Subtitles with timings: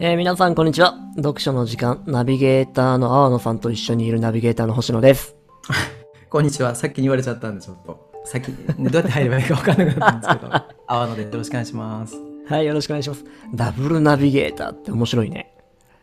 [0.00, 0.98] えー皆さんこんにちは。
[1.14, 5.36] 読書の時間、ナビゲーターの青野さんと一緒にいるナビゲーターの星野です。
[6.28, 6.74] こんにちは。
[6.74, 8.10] さっきに言われちゃったんで、ちょっと。
[8.24, 10.52] 先に、ね、どうやって入ればいいか分かんなかったんですけど。
[10.88, 12.16] 阿野でよろしくお願いします。
[12.48, 13.24] はい、よろしくお願いします。
[13.54, 15.54] ダブルナビゲーターって面白いね。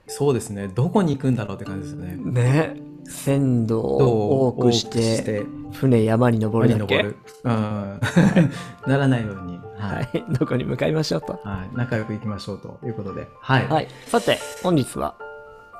[0.08, 0.70] そうですね。
[0.70, 2.16] どこに行くんだろうって感じですよね。
[2.16, 2.76] ね。
[3.04, 8.00] 鮮度を多くして、船山に登るだっけ山に登る。
[8.88, 8.88] うん。
[8.92, 9.60] ならないように。
[9.82, 9.96] は。
[9.96, 10.24] はいい。
[10.38, 11.40] どこに向かいましょうと。
[11.44, 11.76] はい。
[11.76, 13.28] 仲良く行きましょうということで。
[13.42, 13.68] はい。
[13.68, 13.88] はい。
[14.08, 15.16] さて、本日は、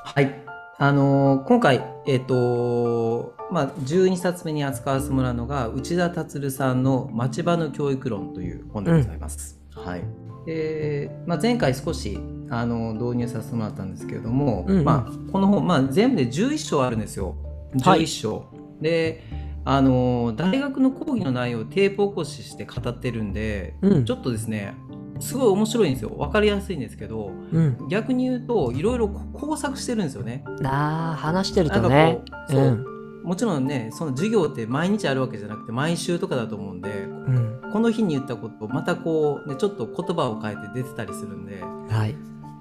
[0.04, 0.44] はい。
[0.78, 9.60] あのー今回、えっ、とまあ、12冊目に扱わせてもらうのが、内田達さんの町場の教育論という本でございます。
[9.76, 10.04] はい。
[10.46, 17.36] で、まあ、前回少し、あの導入させてもらったんですけれども、うんうんまあ、この本、まあ、全部で11章あるんですよ。
[17.84, 18.46] はい11章。
[18.82, 19.24] で、
[19.64, 24.74] あの大学の講義の内容をテープ起こしして語ってるんで、うんちょっとですね、
[25.20, 26.12] すごい面白いんですよ。
[26.18, 27.88] わかりやすいんですけど、うん。
[27.90, 30.44] 逆に言うと、いろいろ工作してるんですよね。
[30.64, 32.86] あー、話してるとねそう、ん。
[33.24, 37.62] もちろんね、その授業って毎日あるわけじゃなくて、毎週とかだと思うんで、うん。
[37.72, 42.16] この日に言ったこと、またこう、ね、ちょっと言葉を変えて出てたりするんで、はい。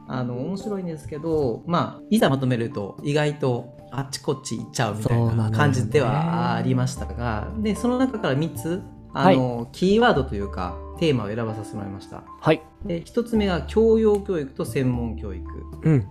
[0.06, 8.82] あの、面白いんですけど、まあ、いざまとめると、意外とあっちこっち行っちゃうみたいな感じではありましたが、で、その中から3つ、
[9.12, 12.22] あの、キーワードというか、テーマを選ばさせてもらいました。
[12.41, 12.62] はい。
[12.84, 15.44] で、1つ目が教養教育と専門教育。
[15.82, 16.08] うん。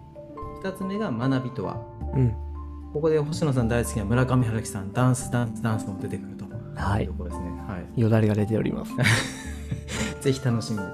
[0.64, 1.78] 2つ目が学びとは。
[2.14, 2.34] うん。
[2.94, 6.50] ここで星野さん大好きな村上春樹さん、ダンス、ダンス、ダンスも出てくると。
[6.76, 7.50] はいいうところですね。
[7.68, 8.02] はい。
[8.02, 8.94] よだれが出ております。
[10.22, 10.86] ぜひ楽しみに。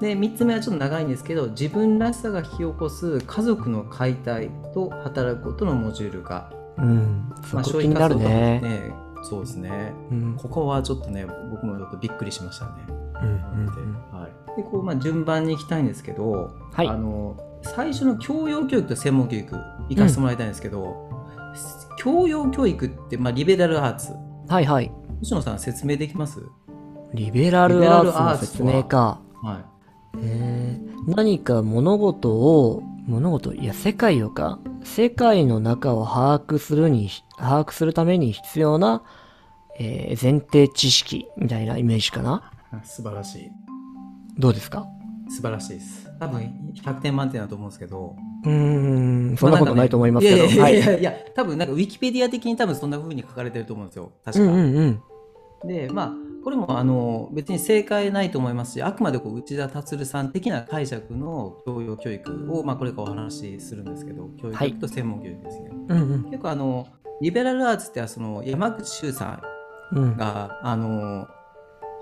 [0.00, 6.52] で、3つ目はちょっと長いんですけど、自分らしさが引き起こす家族の解体と働くことのモジュール化。
[6.76, 7.32] うん。
[7.48, 8.60] そまあ、こ気になるね。
[8.60, 8.94] ね。
[9.22, 9.94] そうですね。
[10.10, 10.36] うん。
[10.36, 12.72] ここはちょっとね、僕もちょっとびっくりしましたね。
[12.88, 14.56] うんうんうんはい。
[14.56, 19.56] で、こう、まあ、順番に行きたいんですけど、はいあの、最初の教養教育と専門教育、
[19.88, 21.10] 行かせてもらいたいんですけど、
[21.98, 24.12] 教養教育って、まあ、リベラルアーツ。
[24.48, 24.92] はいはい。
[25.20, 26.40] 星野さん説明できます？
[27.14, 29.20] リベラルアーツの説明か。
[29.42, 29.75] はい。
[30.22, 34.58] えー、何か物事を、物事、いや、世界をか。
[34.82, 39.02] 世界の中を把握するに、把握するために必要な、
[39.78, 42.50] えー前提知識みたいなイメージかな？
[42.82, 43.50] 素晴らしい。
[44.38, 44.86] どうですか？
[45.28, 46.08] 素晴らしいです。
[46.18, 48.16] 多分100点満点だと思うんですけど。
[48.44, 50.44] うーん、そんなことないと思いますけど。
[50.44, 54.12] いやいやいはやいや、多分なんかウィキペディア的に多分そんな風に書かれてると思うんですよ。
[54.24, 54.44] 確か。
[54.44, 55.00] うんうん
[55.62, 55.68] うん。
[55.68, 56.12] で、まあ、
[56.46, 65.70] これもあの別に正解ないと思いますし、あくまでこう内田達さん的な解釈の教養教育を、まあ、これからお話しするんですけど、教育と専門教育ですね。
[65.88, 66.22] うんうん。
[66.26, 66.86] 結構あの、
[67.20, 69.42] リベラルアーツってその山口周さ
[69.92, 70.16] んうん。
[70.16, 71.26] が、あの、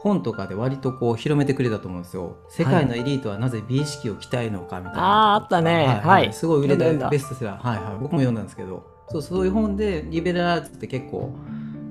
[0.00, 2.36] 本とかで割とこう広めてくれたと思うんですよ。
[2.50, 5.32] 世界のエリートはなぜ美意識を鍛えるのかみたいな。
[5.36, 7.66] あーあったねはいはいすごい売れたベストセラー。
[7.66, 7.94] はいはい。
[7.98, 11.34] 僕も読んだんですけど、そうそういう本でリベラルアーツって結構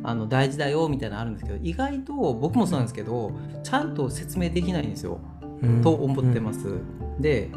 [0.04, 3.32] あの大事だよみたいなのあるんですけど、意外と僕もそうなんですけど、
[3.64, 5.20] ちゃんと説明できないんですよ。
[5.62, 6.80] うんと思ってます。
[7.20, 7.50] で、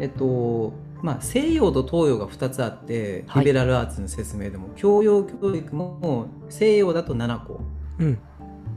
[0.00, 7.60] えっと、まあ、西洋と東洋が2つあって、はいリベラルアーツの説明でも、教養教育も西洋だと7個。
[8.00, 8.18] うん。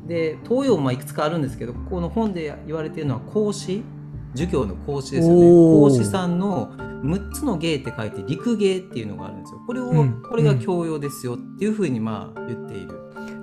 [0.07, 3.83] で、東洋もまあいくつかあるんですけど、ここの本で言われているのは講師、
[4.31, 5.45] 授業の講師ですよね。
[5.45, 6.71] おー講師さんの
[7.03, 9.61] 6つの芸って書いて、陸芸っていうのがあるんですよ。
[9.65, 12.89] これを、うんこれが教養ですよっていうふうにまあ言っている。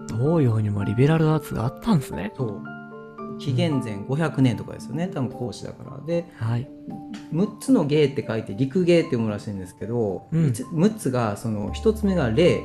[0.08, 2.32] 東洋にもリベラルアーツがあったんですね。
[2.36, 2.62] そう。
[3.38, 5.08] 紀元前500年とかですよね。
[5.08, 6.00] 多分講師だから。
[6.06, 6.68] で、はい。
[7.32, 12.62] 6つの芸って書いて陸芸って読むらしいんですけど、うん6つがその1つ目が礼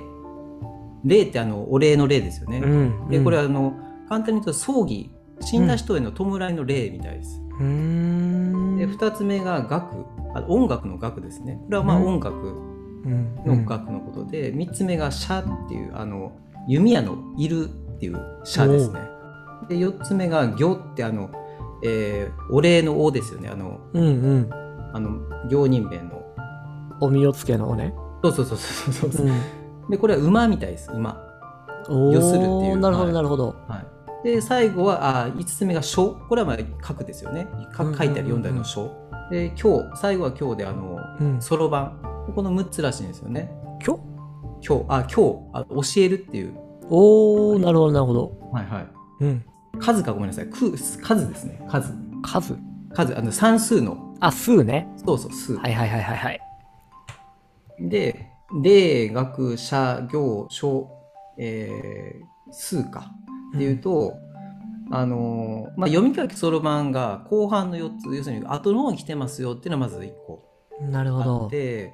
[1.03, 3.09] 礼ってあのお礼の礼ですよね、うん。
[3.09, 3.73] でこれは、はあの
[4.07, 5.11] 簡単に言うと葬儀
[5.41, 7.41] 死んだ人への弔いの礼みたいです。
[8.77, 11.59] で2つ目が楽あ音楽の楽ですね。
[11.65, 12.07] これはまあうん。
[12.07, 13.35] 音楽うん。
[13.45, 16.31] の楽のことで、3つ目が社っていうあの
[16.67, 18.99] 弓矢のいるっていう社ですね。
[19.69, 21.29] で4つ目が行ってあの、
[21.83, 23.49] えーお礼のおですよね。
[23.49, 24.09] あのうんう
[24.39, 24.49] ん。
[24.93, 25.09] あの
[25.49, 26.21] 行人弁の。
[26.99, 27.93] お身をつけのね。
[28.23, 29.31] そうそうそうそうそうそう、ん。
[29.89, 30.91] でこれは馬みたいです。
[30.91, 31.17] 馬。
[31.89, 32.75] お要するっていう。
[32.75, 33.11] ーなるほはい。
[33.11, 33.55] どなるほど。
[33.67, 33.85] はい
[34.23, 36.11] で最後はあ5つ目が書。
[36.29, 37.47] これはまあ書くですよね。
[37.75, 38.91] 書書いたり読んだりの書。
[39.31, 41.41] で今日最後は今日であのうん。
[41.41, 42.33] そろばん。
[42.35, 43.51] この6つらしいんですよね。
[43.85, 43.97] 今
[44.61, 44.67] 日？
[44.67, 44.85] 今日。
[44.89, 45.15] あ今日。
[45.53, 46.55] あ教えるっていう。
[46.89, 48.37] おー、なるほどなるほど。
[48.51, 48.87] はいはい。
[49.21, 49.45] うん。
[49.79, 50.45] 数かごめんなさい。
[50.47, 51.65] く数ですね。
[51.67, 51.93] 数。
[52.21, 52.55] 数？
[52.93, 53.17] 数。
[53.17, 54.15] あの算数の。
[54.19, 54.87] あ、数ね。
[54.97, 56.41] そうそう数、はいはいはいはいはい。
[57.79, 58.27] で
[58.61, 60.89] 例学社行書、
[61.39, 63.09] えー数か
[63.55, 64.13] っていうと、
[64.91, 70.43] あのーまあ、読み書きそろばんが後半の4つ要するに後の方に来てますよっていうのはまず1個
[70.81, 71.49] あなるほどっ。
[71.49, 71.93] て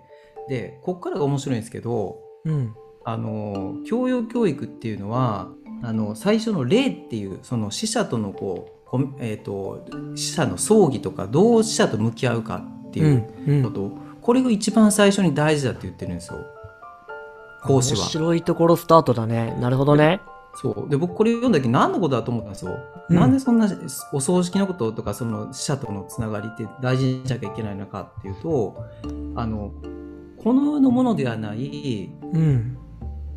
[0.50, 2.74] でこっからが面白いんですけどうん。
[3.06, 5.48] あの教養教育っていうのは
[5.82, 8.78] あの最初の霊っていうその死者とのこう
[9.20, 13.04] えー、と死者の葬儀とかどう死者と向き合うかってう。
[13.04, 13.64] いうんうん。
[13.64, 16.40] こと、これが一番最初に大事だって言ってるんですよ
[17.64, 18.08] 講師面は。
[18.08, 19.56] 白いところスタートだね。
[19.60, 20.22] なるほどね。
[20.60, 22.80] そうで僕これ読んだ時何のことだと思ったんですよ。
[23.10, 23.70] うんなんでそんな
[24.12, 28.84] お葬式のこととかその死者とのつながりって大事にしなきゃいけないのかっていうと
[29.36, 29.72] あの
[30.38, 32.78] この世のものではないうん。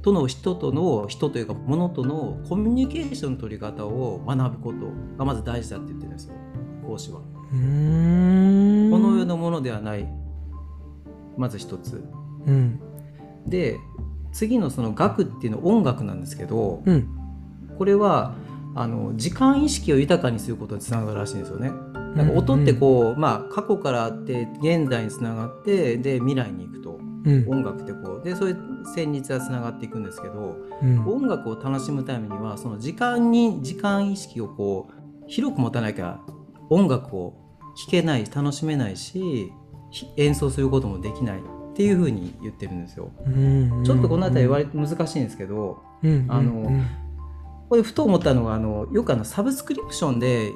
[0.03, 4.87] との人との人というか物とのコミュニケーションの取り方を学ぶこと
[5.19, 6.35] がまず大事だって言ってるんですよ
[6.87, 7.21] 講師は。
[7.53, 8.91] うーん。
[8.91, 10.09] この世のものではない
[11.37, 12.03] まず一つ。
[12.47, 12.81] うん。
[13.47, 13.77] で
[14.33, 17.09] 次のその学っていうのは音楽なんですけどうん。
[17.79, 18.35] これは
[18.75, 21.71] あの時間意識を豊かにすることにつながるらしいんですよね。
[22.15, 27.49] なんか音ってこう、まあ過去からあって現在につながってで未来に行くとうん。
[27.49, 28.59] 音楽ってこうでそういう
[28.97, 31.07] 旋律がつながっていくんですけどうん。
[31.07, 36.21] 音楽を楽しむためにはその時間に時間意識をこう広く持たなきゃ
[36.69, 37.35] 音楽を
[37.77, 39.53] 聴けない楽しめないし
[39.91, 43.11] ひ演奏することもできないっていうふうに言ってるんですよ。
[43.25, 43.85] うん。
[43.85, 46.27] ちょっとこの辺り割と難しいんですけどうん。
[46.29, 46.87] あのうん
[47.71, 50.51] これふと思ったのがあのよくあのサブスクリプションで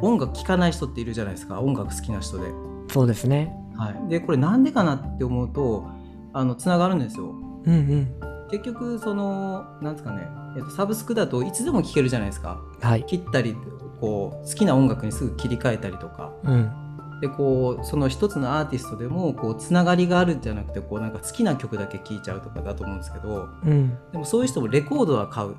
[0.00, 2.48] 音楽聴かない人っているじゃないですか音楽好きな人で。
[2.92, 3.52] そうですね。
[3.76, 5.90] はい、でこれなんでかなって思うと
[6.32, 7.30] あのつながるんですよ。
[7.64, 8.14] うんうん。
[8.52, 12.60] 結局そのなんですかね、えっと、サブスクだといつでも聴けるじゃないですか。
[12.80, 13.04] はい。
[13.04, 13.56] 切ったり
[14.00, 16.83] こう好きな音楽にすぐ切り替えたりとかうん。
[17.24, 23.96] でこうその一つのアーティストでもこうつながりがあるんじゃなくてこうなんか好きな曲だけ聴いちゃうとかだと思うんですけどうん。
[24.12, 25.56] でもそういう人もレコードは買う。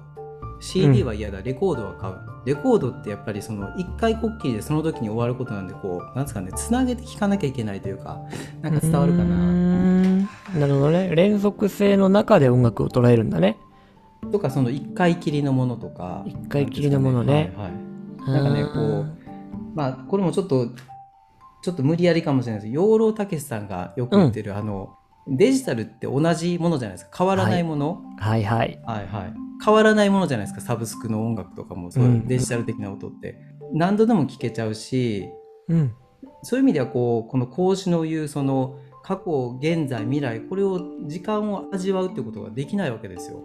[0.61, 2.15] CD は嫌だ、レコードは買う。
[2.45, 8.21] レコードってやっぱりその一回こっきりでその時に終わることなんでこうなんですかねつなげて聴かなきゃいけないというか
[8.61, 9.23] なんか伝わるかな。
[9.23, 10.19] ん。
[10.21, 10.27] な
[10.67, 11.15] るほどね。
[11.15, 13.57] 連続性の中で音楽を捉えるんだね。
[14.31, 16.23] とかその一回きりのものとか。
[16.27, 17.51] 一回きりのものね。
[18.19, 18.65] なんかね。
[18.65, 19.25] こう
[19.75, 20.69] まあこれもちょっと
[21.65, 24.95] ちょっと無理やりかもしれないです養老孟司さんがよく言ってる、あの
[25.27, 28.79] デジタルって同じものじゃないですか変わらないもの、はいはい。
[28.85, 29.33] はい、はい
[29.63, 33.39] 変わらないものじゃないですかサブスクの音楽とかもそういううんデジタル的な音って、
[33.73, 35.27] 何度でも聴けちゃうし
[35.67, 35.95] うん。
[36.43, 43.39] そういう意味ではこうこの講師の言うその過去現在未来これを時間を味わうってことができないわけですよ。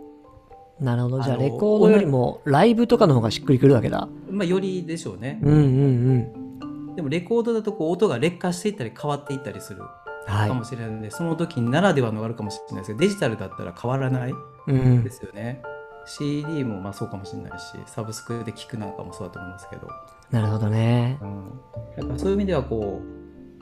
[0.78, 1.22] なるほど。
[1.22, 4.06] じゃあ、レコードよりもライブとかの方がしっくりくるわけだ。
[4.28, 5.38] まあよりでしょうね。
[5.43, 6.50] うんうんうん。
[6.96, 9.82] でもレコードだとこう音が劣化していったり変わっていったりする
[10.26, 10.54] はいか。
[10.54, 14.34] もしれないので、その時ならではのがあるかもしれないですけどデジタルだったら変わらない
[14.66, 15.10] うんで。
[15.10, 15.62] すよね。
[16.06, 19.88] CD もまあそうかもしれないしサブスクで聴くなんかもそうだと思いますけど、
[20.31, 21.19] なるほどね。
[21.20, 21.50] うん、
[21.96, 23.00] だからそういう意味ではこ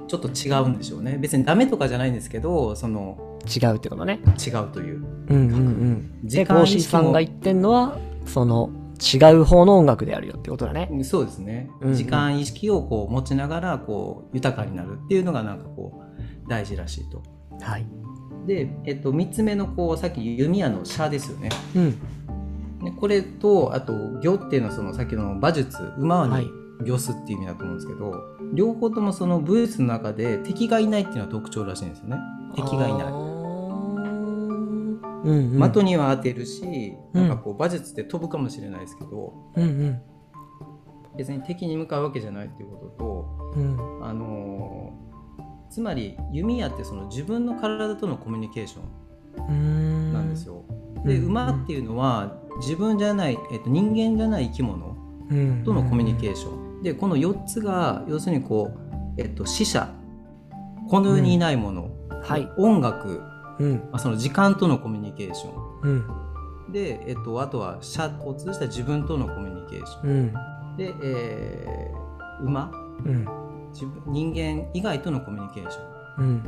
[0.00, 4.20] うちょっと違うんでしょうね別にダメとかじゃないんですけどその違うってことね。
[4.38, 6.22] 違うといううんうんうん。
[6.22, 10.90] で、時間さんが言ってんのは、その、違う方の音楽であるよってことだね。
[11.04, 16.02] そうですね、うんうん時間意識をこう持ちながらこう豊かになるっていうのがなんかこ
[16.46, 17.22] う大事らしいと。
[17.60, 17.86] はい。
[18.46, 21.50] で、えっと、3つ目のこうさっき弓矢の射ですよね。
[21.74, 21.98] うん。
[22.84, 28.14] でこれとあと魚っていうのはそのさっきの馬術馬はいに魚すっていう意味だと思うんですけど、
[28.54, 32.16] 両方ともそのブースの中で敵がいないっていうのは特徴らしいんですよね
[32.54, 33.27] 敵がいない。
[35.24, 35.72] うんうん。
[35.72, 40.02] 的には当てるし、うんなんかこう馬術って飛ぶかもしれないですけどうんうん。
[41.16, 42.76] 別に敵に向かうわけじゃないっていうこ
[43.54, 43.76] とうん。
[43.76, 45.08] と、あのー
[45.70, 50.64] つまり弓矢ってその自分の体とのコミュニケーションなんですよ。
[51.04, 54.96] でうん馬っていうのは自分じゃない、えっと、人間じゃない生き物
[55.30, 56.82] うんとのコミュニケーション。
[56.82, 59.92] でこの4つが要するにこう、えっと、死者
[60.88, 61.90] この世にいないもの、
[62.22, 62.48] はい。
[62.56, 63.22] 音楽、
[63.58, 63.74] うん。
[63.90, 65.50] まあ、その時間とのコミュニケーショ
[65.82, 65.96] うん。
[66.70, 70.76] ンで、えっと、あとは社を通じた自分とのコミュニケーションうん。
[70.76, 72.70] で、えー馬？
[73.04, 73.26] うん。
[73.72, 76.42] 自分人間以外とのコミュニケーションうん。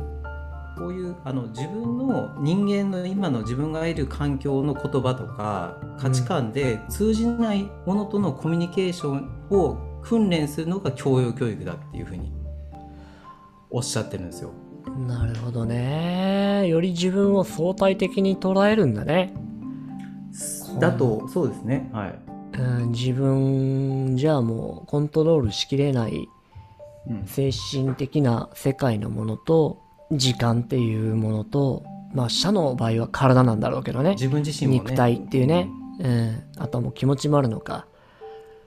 [0.77, 12.31] こういうあの自分の人間の今の自分がいる環境の言葉とか価値観で通じないものとのコミュニケーションを訓練するのが教養教育だっていうふうに
[13.69, 14.51] おっしゃってるんですよ。
[14.97, 16.67] なるほどね。
[16.67, 19.33] より自分を相対的に捉えるんだね。
[20.79, 21.89] だとそうですね。
[21.93, 22.19] はい。
[22.59, 26.27] うん、自分じゃあもうコントロールしきれない
[27.09, 29.81] うん精神的な世界のものと
[30.11, 31.83] 時間っていうものと
[32.13, 34.79] まあ社の場合は体なんだろうけどね自分自身もね。
[34.89, 35.69] 肉体っていうね、
[35.99, 37.87] うん、あとはもう気持ちもあるのか、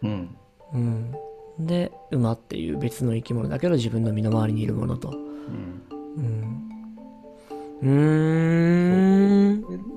[0.03, 0.37] うん。
[0.73, 1.15] うん、
[1.59, 6.71] で馬っていう別の生き物だけど自分の身の回りにいるものとうんうん。
[7.83, 7.91] うー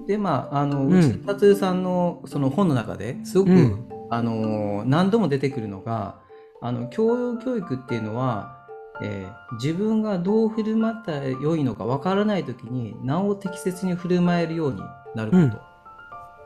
[0.04, 0.06] ん。
[0.08, 6.22] でまああのうん内田達さんのその本の中ですごく、うんあの何度も出てくるのが
[6.62, 8.66] あの教養教育っていうのは、
[9.04, 14.82] えー自分がどう振る舞ったら良いのかわからない時になお適切に振る舞えるように
[15.14, 15.38] なるこ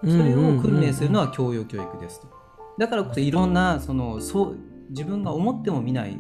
[0.01, 2.27] と、それを訓練するのは教養教育ですと。
[2.79, 4.57] だからこそいろんなそのそう
[4.89, 6.17] 自分が思ってもみない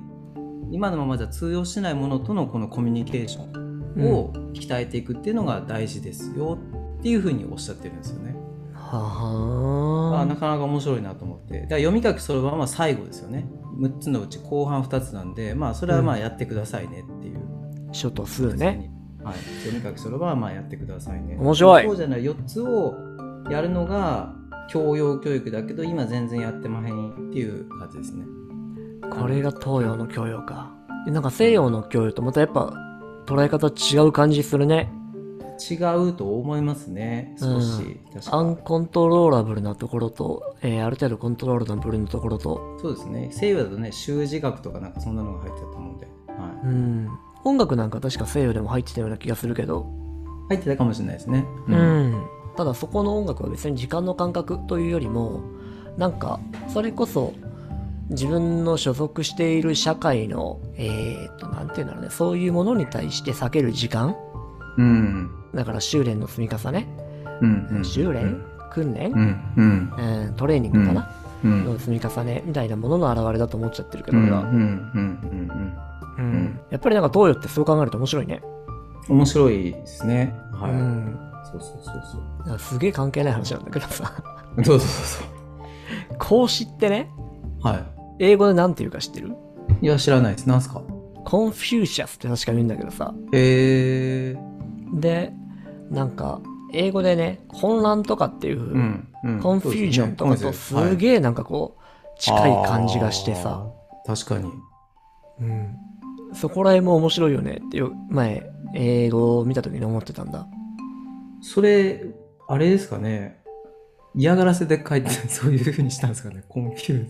[0.71, 6.57] 今のままじゃ通用しないものとのこのコミュニケーションを鍛えていくっていうのが大事ですよ
[6.99, 8.35] っていうふうにおっしゃってるんですよね。
[8.73, 10.21] はあ。
[10.21, 11.61] あなかなか面白いなと思って。
[11.61, 13.47] だから読み書きそろばんは最後ですよね。
[13.79, 17.39] 6つのうち後半2つなんでまあそれはまあやってくださいねっていう、
[17.91, 18.91] 書と数ね。
[19.23, 21.37] はい、読み書きそろばんはまあやってくださいね。
[21.39, 21.83] 面白い。
[21.85, 22.95] そうじゃない4つを
[23.49, 24.35] やるのが
[24.71, 28.23] 教養教育だけど今全然やってまへんっていう感じですね
[29.11, 30.71] これが東洋の教養か。
[31.05, 32.73] でなんか西洋の教養とまたやっぱ
[33.25, 34.91] 捉え方違う感じするね。
[35.69, 35.75] 違
[36.09, 37.35] うと思いますね。
[37.39, 43.29] 少し、確かアンコントローラブルなところと、えーある程度コントロールナブルなところと、そうですね。
[43.31, 47.09] 西洋だとね習字学とかなんかそんなのが入ってたと思うんで、はうん。
[47.43, 49.85] 音楽なんか確か西洋でも入ってたような気がするけど、
[50.49, 51.45] い、入ってたかもしれないですね。
[51.67, 52.23] うん、
[52.55, 55.41] ただそこの音楽は別に時間の感覚というよりも
[55.97, 57.33] なんかそれこそ
[58.11, 62.09] 自分の所属している社会のえー、っとなんていうんだろうね。
[62.09, 64.15] そういうものに対して避ける時間。
[64.77, 65.31] うん。
[65.53, 66.87] だから修練の積み重ね、
[67.41, 68.41] うんうん修練？
[68.71, 69.93] 訓練、うんうん。
[70.27, 71.11] うんトレーニングかな、
[71.43, 75.75] うんの積み重ねみたいなものの表れだと思っちゃってるけど俺は、うんうんうん
[76.17, 76.25] うん。
[76.25, 76.59] うん。
[76.69, 78.51] やっぱりなんか東洋ってそう考えると面白いね、うん
[79.09, 80.33] 面白いですね。
[80.53, 81.19] はい、うん。
[81.43, 82.03] そうそうそう
[82.47, 82.59] そう。
[82.59, 84.13] すげえ関係ない話なんだけどさ。
[84.57, 85.27] そうそうそう。
[86.19, 87.09] 孔子ってね
[87.61, 87.79] そうは
[88.23, 89.29] 英語でなんて言うか知ってる？
[89.81, 90.47] いいや知らないです。
[90.47, 90.83] なんすか？
[91.25, 93.15] Confucius って確か言うんだけどさ。
[93.33, 94.37] へえ
[94.93, 95.33] で、
[95.89, 96.39] なんか、
[96.71, 99.39] 英語でね、混乱とかっていう、うんうん。
[99.39, 103.65] confusion とかとすげえなんかこう、近い感じがしてさ、
[104.05, 104.51] 確かに。
[105.39, 105.75] うん。
[106.33, 110.45] そこら辺も面白いよねってよ、前、英語を見た時に思ってたんだ。
[111.41, 112.05] それ
[112.47, 113.41] あれですかね。
[114.13, 116.43] 嫌がらせで書いてそういうふうにしたんですかね。
[116.47, 117.07] コンフュー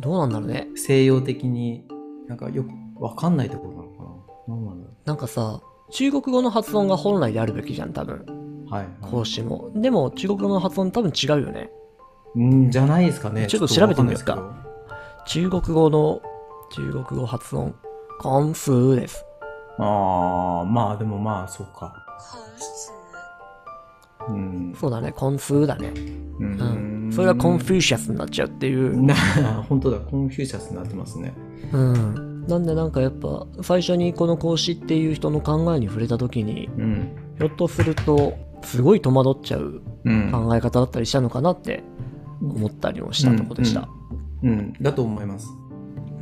[0.00, 0.68] どうなんだろうね。
[0.76, 1.84] 西洋的に
[2.28, 2.70] なんかよく
[3.02, 4.10] わかんないところなのかな
[4.48, 8.24] 何なんだろなんかさ、中国語の発音が本来であるべきじゃん、多分。
[8.68, 9.70] うはい、講師も。
[9.74, 11.70] でも、中国語の発音多分違うよね。
[12.36, 14.60] うんじゃないですかねちょっと調べてみようかわんないで
[15.26, 16.20] す中国語の、
[16.70, 17.74] 中国語発音、
[18.20, 19.24] コンフーです。
[19.76, 22.36] けどああまあでもまあそうか孔
[24.26, 25.88] 子，うんそうだね、コンフーだね。
[25.88, 26.58] ううん。
[27.18, 29.02] それが Confucius になっちゃうっていう。
[29.02, 29.12] な
[29.68, 29.98] 本当だ。
[29.98, 31.34] Confucius になってますね。
[31.72, 32.46] うん。
[32.46, 37.08] なんでなんかやっぱ最初にこの孔子っていう人の考えに触れた時にうん。
[37.36, 40.30] ひょっとするとすごい戸惑っちゃううん。
[40.30, 41.82] 考え方だったりしたのかなって
[42.40, 43.88] 思ったりもしたとこでした。
[44.44, 44.72] うん。
[44.80, 45.48] だと思います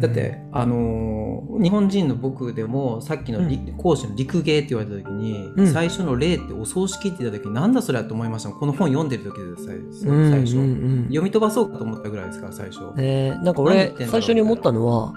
[0.00, 1.26] だって、あのー
[1.62, 5.66] 日本人の僕でもさっきのり、講師の陸芸って言われた時に、うん。
[5.68, 9.72] 最初の「礼」ってお葬式って言った時になんだそれやと思いましたこの本読んでる時でさ
[10.10, 10.62] うん最初、うん。
[10.62, 15.14] うん読み飛ばそうかと思ったぐらいですから最初、えーなんか俺最初に思ったのは、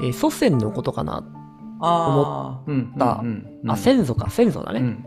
[0.00, 1.24] えー祖先のことかな、
[1.80, 3.28] ああうんたうん
[3.62, 4.28] うんあ先祖か。
[4.30, 5.04] 先祖だうね、ん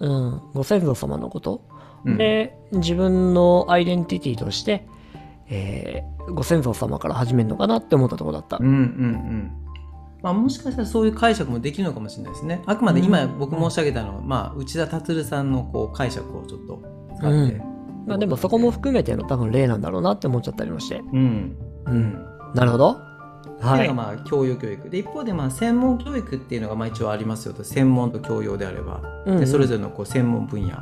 [0.00, 0.08] うん。
[0.08, 0.40] うん。
[0.54, 1.62] ご先祖様のこと、
[2.04, 2.16] うん。
[2.16, 4.86] で自分のアイデンティティとして、
[5.48, 8.56] えーご先祖様から始めるのかなって思ったところだった。
[8.58, 9.52] うんうんうん
[10.22, 12.62] まあ、もしかしたらそういう解釈もできるのかもしれないですね。
[12.64, 16.82] あくまで今うん僕申し上げたのは、まあ、内田達さんのこう解釈をちょっと
[17.18, 17.62] 使って、うん
[18.06, 20.96] まあ、でもそこも含めての多分例なんだろうなって思っちゃったりもして。
[21.12, 22.26] うんうん。
[22.54, 22.96] なるほど。
[23.60, 23.92] はい。
[23.92, 30.78] まあ教養教育で一方でまあ専門教育っていうのがまあ一応ありますよと専門と教養であれば、うんうんでそれぞれのこう専門分野、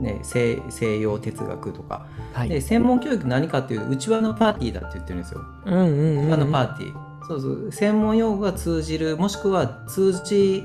[0.00, 2.48] ね、西西洋哲学とか、はい。
[2.48, 5.40] で専門教育何かっていうと内輪のパーティーだって言ってるんですよ。
[5.66, 7.26] うんうんうん、内輪のパーティー。
[7.26, 7.72] そうそう。
[7.72, 10.64] 専門用語が通じるもしくは通じ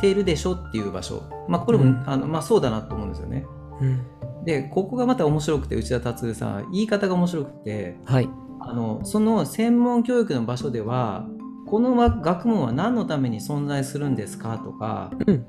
[0.00, 1.22] ているでしょっていう場所。
[1.48, 2.04] まあこれも、うん。
[2.06, 3.46] あのまあ、そうだなと思うんですよね。
[3.80, 4.44] うん。
[4.44, 8.28] でここがまた面白くて内田達さん言い方が面白くてはい。
[8.60, 11.26] あのその専門教育の場所では
[11.66, 15.46] この学問は何のために存在するんですかとか、うん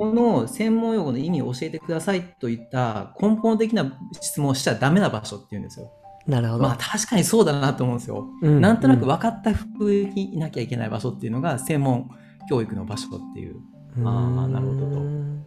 [0.00, 5.92] この専門用語の意味を教えてくださいといった根本的な質問をしちゃダメな場所っていうんですよ。
[6.26, 6.62] なるほど。
[6.62, 8.26] まあ確かにそうだなと思うんですよ。
[8.40, 12.08] うんなんとなくう分かった風にいなきゃいけない場所っていうのが専門
[12.48, 13.56] 教育の場所っていう。
[14.00, 15.46] んあーなるほどとうん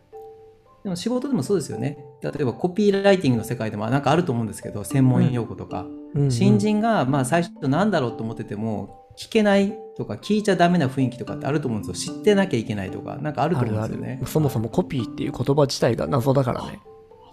[0.84, 1.98] でも仕事でもそうですよね。
[2.22, 5.82] 例えばコピーライティングの世界でもなんかあると思うんですけど、専門用語とか。
[5.82, 5.84] う
[6.20, 14.28] んうん新人がまあ最初何だろうと思ってても聞けないとか聞いちゃダメな雰囲気とかってあると思うんですよ知ってなきゃいけないとかなんかあるとあるあ思うんですよねる。
[14.28, 16.80] そもそもコピーっていう言葉自体が謎だからね。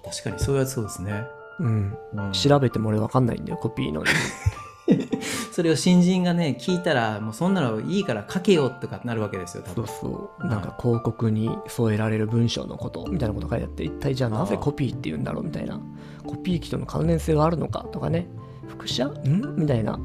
[0.05, 1.25] 確かにそういうやつそうですね、
[1.61, 1.97] うん。
[2.15, 4.03] うん調べても俺わかんないんだよ、コピーの。
[5.53, 10.47] それを新人がね聞いたらもうそんなのいいから書けよとかなるわけですよ多そう分そう。
[10.47, 15.81] なんか広告に添えられる文章のことみたいなこと書いてあって、一体じゃあなぜコピーって言うんだろうみたいな。
[16.27, 18.27] コピー機との関連性があるのかとかね。
[18.69, 19.57] 複写ん？
[19.57, 19.99] みたいな。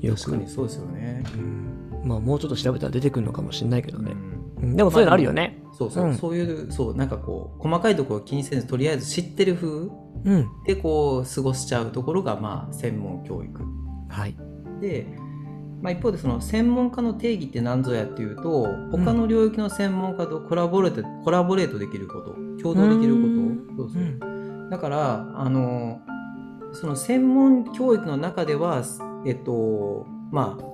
[0.00, 0.36] よく確か。
[0.36, 4.12] にそうですよね、うんまあもうちょっと調べたら出てくるのかもしれないけどね。
[4.12, 5.62] うんうんでもそういうのあるよね。
[5.72, 10.48] そうそう、うんそういうそうなんかこう細かいところを気にせずとりあえず知ってる風うん。
[10.66, 13.62] でこう過ごしちゃうところがまあ専門教育
[14.08, 14.36] はい。
[14.80, 15.06] で、
[15.80, 23.14] まあ、一方でその専門家の定義って何ぞやっていうと他の領域の専門家とコラボレート、コラボレートできること共同できる
[23.76, 24.70] ことそうそううん。
[24.70, 26.00] だからあの
[26.72, 28.84] その専門教育の中では
[29.26, 30.64] えっとまあ、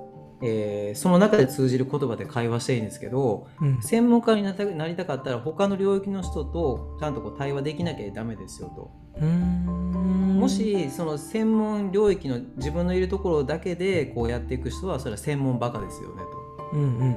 [0.41, 3.81] えーその中で通じる言葉で会話していいんですけどうん。
[3.81, 8.91] 専門家になりたかったら他の領域の人とちゃんとこう対話できなきゃダメですよと。
[9.19, 16.23] も、しその専門領域の自分のいるところだけでこうやっていく人はそれは専門バカですよね
[16.73, 17.13] うんうん。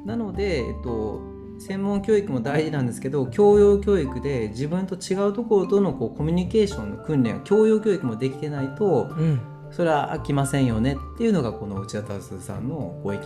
[0.00, 0.06] と。
[0.06, 1.20] なので、えっと、
[1.58, 9.53] 専門教育も大事なんですけど教養教育で自分と違うところとのこうコミュニケーションの訓練教養教育もできてないとうん。
[9.74, 13.24] それは飽きませんよねっていうのがこの内田達さんのご意見。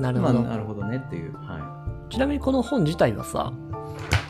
[0.00, 0.40] まあ、なるほど。
[0.40, 1.34] なるほどねっていう。
[1.34, 3.52] はちなみにこの本自体はさ、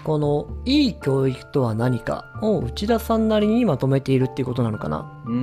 [0.02, 5.22] このいい教育とは何かを内田さんなりにまとめているっていうことなのかな？
[5.26, 5.34] い、うー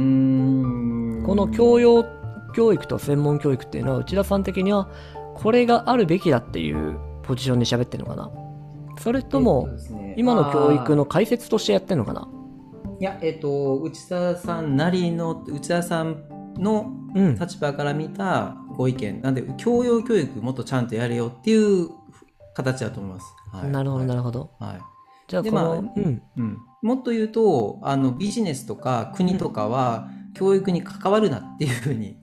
[1.21, 2.05] んこの教養
[2.53, 4.89] 教育と専門教育っていうのは内田さん的には
[5.35, 8.29] これがあるべきだっていうポジションで喋ってるのかな？
[8.99, 9.69] それとも
[10.17, 12.27] 今の教育あの解説としてやってるのかな？
[12.99, 16.23] ーいやえっと内田さんなりの内田さん
[16.55, 17.35] のうん。
[17.35, 21.89] 立場から見たご意見なんで教養教育もっとちゃんとやれよっていう
[22.53, 23.25] 形だと思います。
[23.51, 24.51] はい、なるほどなるほほど。
[24.59, 24.65] ど。
[24.65, 24.81] はい
[25.27, 26.21] じゃあこの、でまあうん。
[26.37, 32.17] うん、もっと言うとあのビジネスとか国とかは教育に関わるなっていうふうに、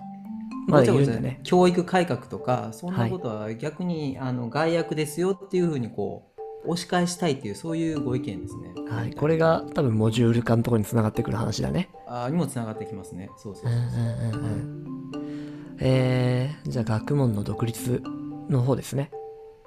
[0.68, 6.33] まあごちゃごちゃ言うんだね教育改革とかそんなことは逆に、あの害悪ですよっていうふうにこう
[6.66, 8.72] 押し返したいっていうそういうご意見ですね。
[8.90, 9.12] はい。
[9.14, 11.90] これが多分モジュール化のところにつながってくる話だね。
[12.06, 13.30] あにもつながってきますね。
[13.36, 14.42] そうそううんそううそう。
[14.42, 15.76] んうんうん。
[15.80, 18.02] えー、じゃあ学問の独立
[18.48, 19.10] の方ですね。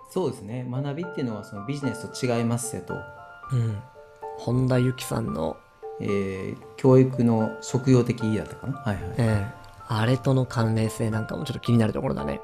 [0.09, 0.65] そうですね。
[0.69, 2.97] 学びっていうのはそのビジネスと違いますせと、う
[3.55, 3.77] ん。
[4.37, 5.57] 本田由紀さんの、
[5.99, 8.73] えー教育の職業的だったかな。
[8.79, 9.03] はいはい。
[9.17, 12.41] えーあれとの関連性なんかもちょっと気になるところだね。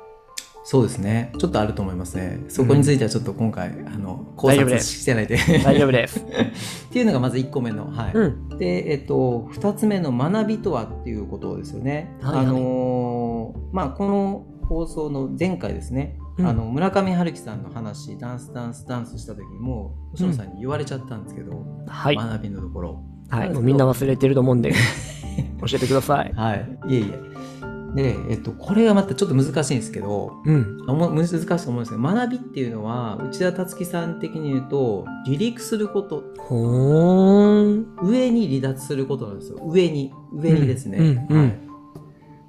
[0.65, 1.33] そうですね。
[1.37, 2.39] ちょっとあると思いますね。
[2.47, 5.37] そこについてはちょっと今回、あの考察してないで。
[5.63, 6.19] 大丈夫です。
[6.23, 6.23] っ
[6.91, 7.91] ていうのがまず1個目の。
[7.91, 8.11] はい。
[8.13, 8.49] うん。
[8.57, 12.15] で、えっと、2つ目の学びとはっていうことですよね。
[12.21, 22.15] はいはいあのーまあ、この放送の前回ですね、うんあの村上春樹さんの話、ダンスダンスダンスした時にも、星野さんに言われちゃったんですけど、はい。
[22.15, 23.03] 学びのところ。
[23.29, 23.49] はい。
[23.51, 24.73] もうみんな忘れてると思うんで、
[25.61, 26.33] 教えてください。
[26.35, 26.77] はい。
[26.87, 27.32] いえいえ。
[27.95, 30.85] で、えっと、これがまたちょっと難しいんですけど、うん。
[30.87, 36.23] 難しいと思うんですけど、学びっていうのは、内田達樹さん的に言うと、離陸すること。
[38.01, 39.59] 上に離脱することなんですよ。
[39.63, 40.97] 上に、上にですね。
[40.97, 41.47] うんうんうんは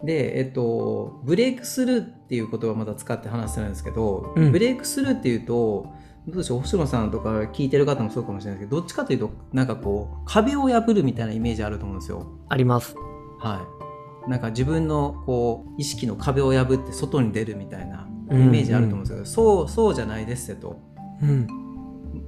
[0.04, 5.86] い、で、えっと、ブレイクスルーっていう言葉をまた使って話してないんですけど、うんブレイクスルーっていうと、
[6.26, 12.26] どうでしょう星野さんとか聞いてる方もそうかもしれないですけど、どっちかというと、なんかこう、壁を破るみたいなイメージあると思うんですよ。
[12.48, 12.96] あります。
[13.40, 13.83] はい。
[14.28, 20.80] なんか自分のこう意識の壁を破って外に出るみたいなイメージあると思うんですけど、そうそうじゃないですと。
[21.22, 21.46] うん。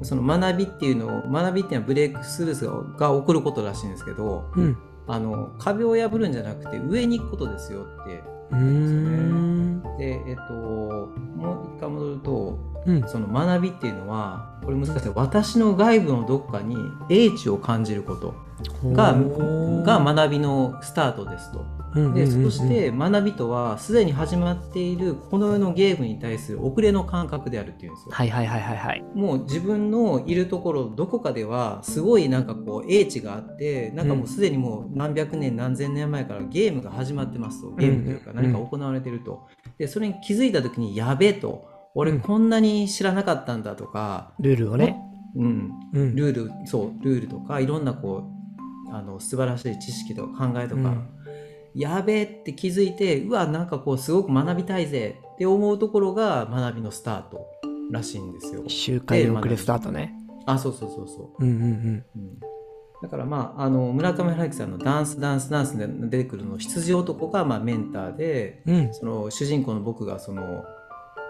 [0.03, 2.73] その学びっていうのを学びっていうのはブレイクスルースが
[3.13, 4.77] が起こることらしいんですけど、うん。
[5.09, 8.23] あの壁を破るんじゃなくて上に行くことですよって。
[8.51, 9.83] うーん。
[9.99, 13.09] でえっともう一回戻るとうん。
[13.09, 16.77] その学びっていうのはこれ難しい私の外部のどこかに
[17.09, 18.35] 英知を感じること
[18.93, 21.65] がが学びのスタートですと。
[21.97, 28.11] うんでそして学びとはすでに始まっているこの世のゲームに対する遅れの感覚であるっていうんですよ。
[28.13, 29.05] はいはいはいはいはい。
[29.15, 39.47] もう自分のいるところどこかではすごいなんかこう英知があってなんかもうすでにもう何百年何千年前からゲームが始まってますとゲームというかうん何か行われてると。
[39.79, 45.01] でそれに気づいた時にやべえと俺うんこんなに知らなかったんだとか、ルールをね。
[45.35, 46.15] うん、うん。
[46.15, 48.25] ルールそうルールとかいろんなこ
[48.91, 51.09] うあの素晴らしい知識とか考えとか、うん
[51.77, 57.47] やべえって気づいてうわなんかこうすごく学びたいぜって思うところが学びのスタート
[57.91, 58.65] らしいんですよ。
[58.67, 60.15] 周回遅れスタートね。
[60.47, 62.05] あそうそうそうそうんうんう。
[62.17, 62.41] うん
[63.03, 68.95] だからまああの村上春樹さんの「ダンスダンスダンス」で出てくるの羊男がまあメンターでうん。
[68.95, 70.65] その主人公の僕がその、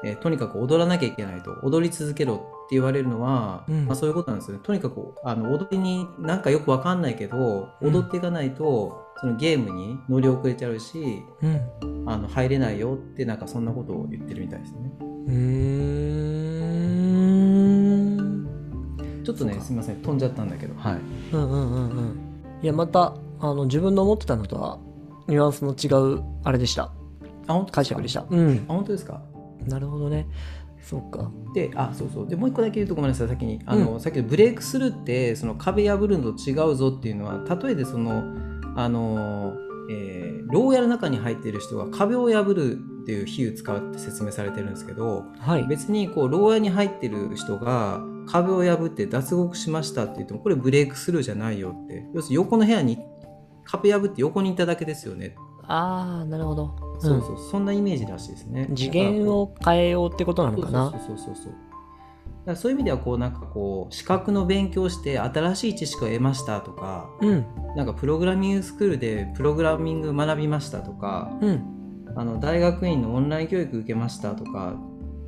[0.05, 11.61] えーとにかく踊らなきゃいけないと踊り続けろって言われるのは、うんまあ、そういうことなんですよねとにかくあの踊りになんかよくわかんないけどうん踊っていかないと、そのゲームに乗り遅れちゃうしうん。
[12.09, 15.33] あの入れないよってなんかそんなことを言ってるみたいですねうー
[18.23, 19.25] ん。
[19.25, 20.99] ちょっとねすみません飛んじゃったんだけどはい
[21.33, 22.27] うんうんうんうん。
[22.63, 24.79] いや、また、あの、自分の思ってたのとは、
[25.29, 26.91] ニュアンスの違う、あれでした。
[27.47, 28.35] あ本当解釈でしたた。
[28.35, 28.65] うん。
[28.69, 29.23] あ本当ですか？
[29.67, 30.27] なるほどね。
[30.83, 31.31] そうか。
[31.55, 38.23] であそうそうでもう一個だけ言うとごめんなさい先にあの、さっきのブレイクスルーってその壁破るのと違うぞっていうのは例えでその
[38.77, 39.57] あの、
[39.91, 45.67] えー牢屋の中に入っている人が壁を破るっていう比喩使うって説明されてるんですけどはい。
[45.67, 52.99] 別にこう牢屋に入ってる人が壁を破って脱獄しましたって言ってもこれブレイクスルーじゃないよって要するに横の部屋に
[53.65, 55.35] 壁破って横にいただけですよね、
[55.65, 56.77] ああ、なるほど。
[57.01, 60.91] そうそうそんなイメージらしいですね次元を変えようってことなのかな。
[60.91, 61.55] そうそうそうそう
[62.53, 67.47] らそういう意味ではこうなんかこう資格の勉強して新しい知識を得ましたとかうん。
[67.77, 71.77] なんかプログラミングスクールでプログラミング学びましたとかうん。
[72.17, 74.75] あの大学院のオンライン教育受けましたとか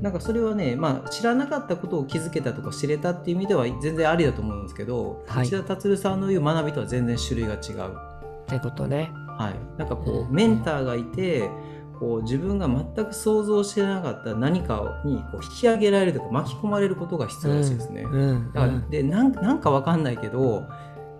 [0.00, 7.96] なんかそれはね、まあ、知らなかったことを気づけたとか知れたっていう意味では全然ありだと思うんですけど、はい内田達さんの言う学びとは全然種類が違う。
[8.42, 9.10] ってことね。
[9.38, 11.50] はい、なんかこうんうメンターがいて
[11.98, 18.02] こう自分が全く想像してなかった何かにこう引き上げられるとか巻き込まれることが必要らしいですね。
[18.02, 18.12] うん。
[18.12, 20.64] うんだからでなんなんかわかんないけど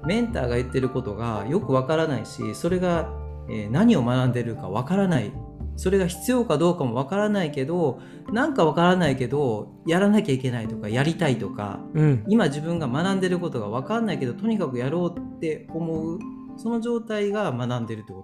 [0.04, 3.10] メンターが言ってることがよくわからないしそれが、
[3.48, 5.32] えー何を学んでるかわからない
[5.76, 8.00] それが必要かどうかもわからないけど
[8.32, 12.24] なんかわからないけどやらなきゃいけないとかやりたいとかうん。
[12.28, 16.18] 今自分が学んでることがわかんないけどとにかくやろうって思う
[16.56, 18.22] その状態が学んでるってこ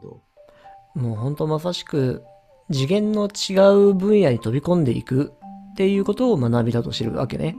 [0.94, 2.22] ともうほんとまさしく
[2.72, 3.54] 次元の違
[3.90, 5.32] う分野に飛び込んでいく
[5.72, 7.56] っていうことを学びだと知るわけね。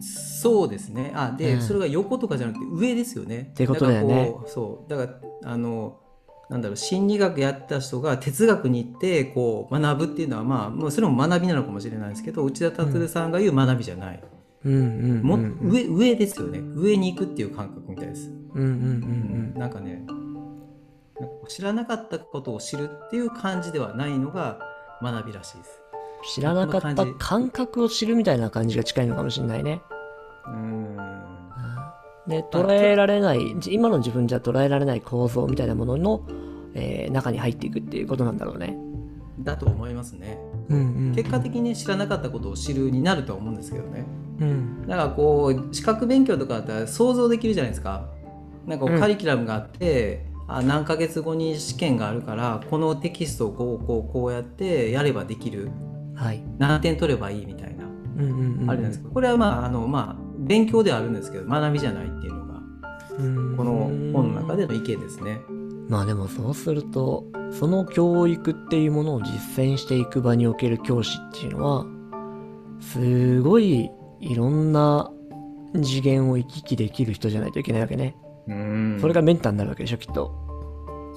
[0.00, 1.12] そうですね。
[1.14, 1.62] あで、うん。
[1.62, 3.50] それが横とかじゃなくて上ですよね。
[3.50, 4.32] ってことだよね。
[4.46, 4.90] そう。
[4.90, 5.98] だからあの
[6.48, 14.22] なんだろう心理学やった人が哲学に行ってこう学ぶっていうのはまあもうそれも学びなのかもしれないですけど内田達さんが言う学びじゃない、
[14.64, 14.74] うん。
[14.74, 15.22] うん。
[15.22, 15.58] もうん。
[15.60, 16.60] 上上ですよね。
[16.74, 18.62] 上に行くっていう感覚みたいです、うん。
[18.62, 19.52] うん。
[19.52, 19.58] うん。
[19.58, 20.06] なんかね
[21.20, 24.58] なんか知らなかったことを知るっていう感じではないのが
[25.02, 25.80] 学びらしいです
[26.20, 26.28] うん。
[26.28, 29.80] 知らなかった感覚を知るみたいな感じが近いのかもしれないね。
[30.46, 30.96] うーん
[32.28, 36.20] で、捉えられない、今の自分じゃ捉えられない構造みたいなものの、
[36.74, 38.76] えー中に入っていくっていうことなんだろうね。
[39.40, 41.14] だと思いますねうんうん。
[41.14, 44.04] 結果的に知らなかったことを知るになるとは思うんですけどね
[44.40, 44.86] うん。
[44.86, 48.08] だからこう資格勉強とかだったら想像できるじゃないですか
[48.66, 55.70] なんかカリキュラムがあって、あ何ヶ月後に試験があるからこのテキストをこうこうこうやってやればできる
[56.14, 56.42] はい。
[56.58, 58.70] 何点取ればいいみたいな、うんうんうん。
[58.70, 62.60] あれなんですけどこれはまああのまあ勉強ではあるんですけど学びじゃないっていうのが
[63.18, 63.72] うんこの
[64.12, 65.40] 本の中での意見ですね。
[65.88, 71.86] まあでもそうすると、その教育っていうものを実践していく場における教師っていうのは、
[72.78, 75.10] すごいいろんな
[75.74, 78.16] 次元を行き来できる人じゃないといけないわけね。
[78.48, 80.48] うんそれがメンターになるわけでしょ、きっと。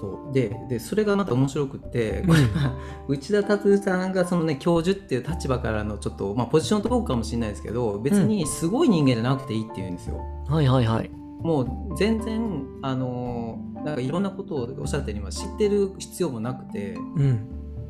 [0.02, 2.76] そうででそれがまた面白くってこれは
[3.08, 10.20] 内田達さんがそのね教授っていう立場からのちょっと、まあ、ポジショントークかもしれないですけど別にすごい人間じゃなくていいって言うんですよ。
[10.48, 11.10] はいはいはい。
[11.10, 17.48] もう全然あのなんかいろんなことをおっしゃったように今知ってる必要もなくてうん。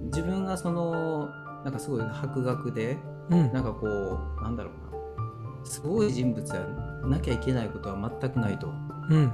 [0.08, 1.30] 自分がその
[1.64, 2.98] なんかすごい博学で
[3.30, 3.54] うん。
[3.54, 6.60] なんかこうなんだろうなすごい人物や
[7.06, 8.68] なきゃいけないことは全くないと。
[9.12, 9.32] うん。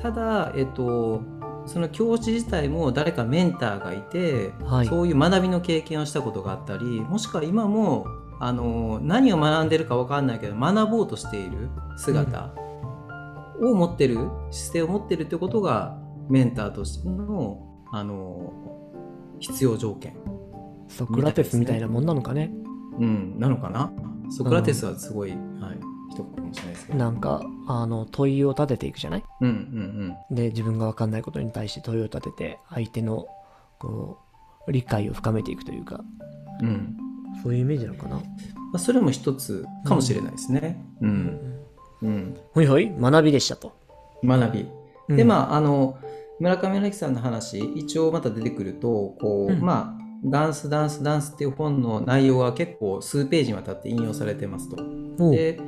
[0.00, 1.22] ただ、えっと、
[1.66, 4.86] その教師自体も誰かメンターがいて、はい。
[4.86, 8.06] そういう学びの経験をしたことがあったりもしくは今も
[8.38, 12.52] あの何を学んでるか分かんないけど学ぼうとしている姿
[13.62, 14.16] を持ってる、
[14.50, 15.96] 姿勢を持ってるってことが
[16.28, 18.52] メンターとしてのあの
[19.38, 20.16] 必要条件、
[20.88, 22.52] ソクラテスみたいなもんなのかね。
[22.98, 23.92] うん、なのかな。
[24.30, 25.38] ソクラテスはすごい、はい、
[26.14, 26.98] 人かもしれないですけど。
[26.98, 29.24] なんか、あの、問いを立てていくじゃない？
[29.40, 33.26] うんうんで、自分がわかんないことに対して問いを立てて、相手の、
[33.78, 34.18] こ
[34.66, 36.00] う、理解を深めていくというか、
[36.60, 36.96] うんうん
[37.42, 38.16] そういうイメージなのかな？
[38.16, 38.22] ま
[38.74, 40.80] あ、それも一つかもしれないですね。
[41.00, 41.58] うん
[42.00, 43.72] うんほいほい、学びでしたと。
[44.24, 44.68] 学び。
[45.08, 45.98] うんでまああの
[46.38, 54.76] 村上春樹さんの話一応また出てくるとこう、うんまあダンスダンスダンスっていう本の内容は結構数ページにわたって引用されてますと。
[55.32, 55.60] で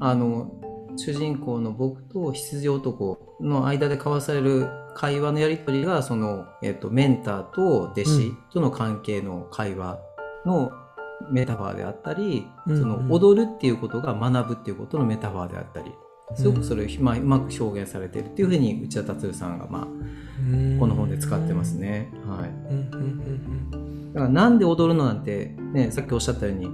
[0.00, 0.50] あの
[0.96, 9.98] 主人公の僕と羊男の間で交わされる会話のやり取りがその、えっとメンターと弟子との関係の会話
[10.44, 10.72] の
[11.30, 15.92] メタファーであったり、うんその踊るっていうことが学ぶっていうことのメタファーであったり。
[16.36, 19.84] すごくそれを、まあ、うまく表現されてるっていうふうに内田達さんが、まあ、
[20.78, 21.72] この本で使ってます。
[21.72, 22.12] ね。
[22.24, 26.68] はい、だからなんで踊るのなんて、ね、さっきおっしゃったように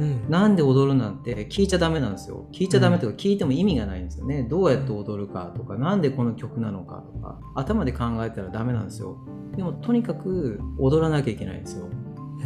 [0.00, 0.30] うんうん。
[0.30, 2.48] なんで踊るなんて聞いちゃダメなんですよ。
[2.52, 4.42] 聞いちゃダメとか聞いても意味がないんですよね。
[4.42, 9.18] どうやって踊るかとか、なんでこの曲なのかとか、頭で考えたらダメなんですよ。
[9.56, 11.88] でもとにかく踊らなきゃいけないんですよ。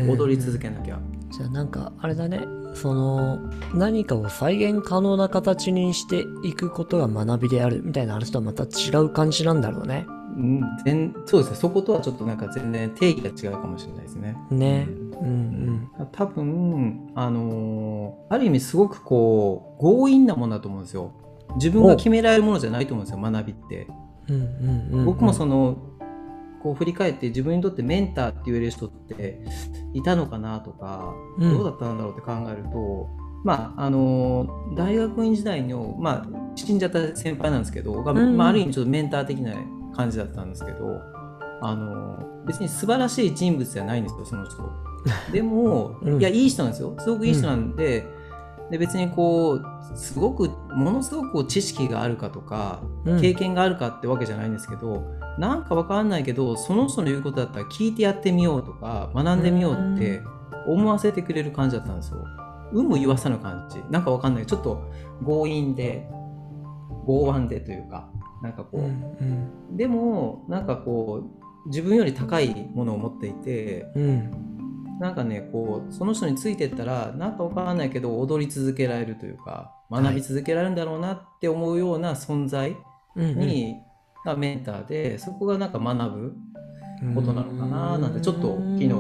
[0.09, 0.99] 踊り続けなきゃ。
[1.31, 3.39] じゃあなんかあれだねその
[3.75, 10.07] 何かを再現可能な形にしていくことが学びであるみたいな話とはまた違う感じなんだろうね。
[10.37, 11.57] うん、全そうですね。
[11.57, 14.37] そことはちょっとなんか全然定義が違うかもしれないですね。
[14.51, 14.89] ね。
[14.89, 15.04] うん
[16.13, 21.13] 多分、あのーある意味すごくこう、強引なものだと思うんですよ。
[21.57, 23.87] 自分が決められるものじゃないと思うんですよ、学びって。
[24.29, 24.35] うん。
[24.37, 25.05] うんうんうん。
[25.07, 25.77] 僕もその、
[26.63, 29.45] こう振り返って自分にとってメンターって言える人って
[29.93, 33.09] いたのかなとか、うんどうだったんだろうって考えると、
[33.45, 39.55] まあ、あのー大学院時代の、まあ、死んじゃった先輩なんですけど、がうんまあ、ある意味ちょっとメンター的な
[39.95, 41.01] 感じだったんですけど、
[41.61, 44.57] あのー別に素晴らしい人物じゃないんですよ、その人。
[45.33, 46.95] でも、うんいや、いい人なんですよ。
[46.99, 48.07] すごくいい人なんで、
[48.71, 55.05] で別にこう、すごく、ものすごくこう知識があるかとか、うん経験があるかってわけじゃないんですけど、
[55.39, 60.23] なんかわかんないけど、その人の言うことだったら聞いてやってみようとか、学んでみようって
[60.67, 62.25] 思わせてくれる感じだったんですよ。
[62.73, 63.83] 有無言わさぬ感じ。
[63.91, 64.47] なんかわかんない。
[64.47, 64.91] ちょっと
[65.25, 66.09] 強引で、
[67.07, 68.09] 剛腕でというか、
[68.43, 68.91] なんかこう、うんう
[69.73, 71.25] んでも、なんかこ
[71.67, 74.54] う、自分より高いものを持っていて、うん
[75.01, 82.77] なんかね、こう、その人についてったら、なんかわからないけど、踊り続けられるというか、学び続けられるんだろうなって思うような存在
[83.17, 83.77] うんうんに、
[84.25, 86.35] がメンターで、そこがなんか学ぶ、
[87.15, 88.93] ことなのかななんてちょっと昨日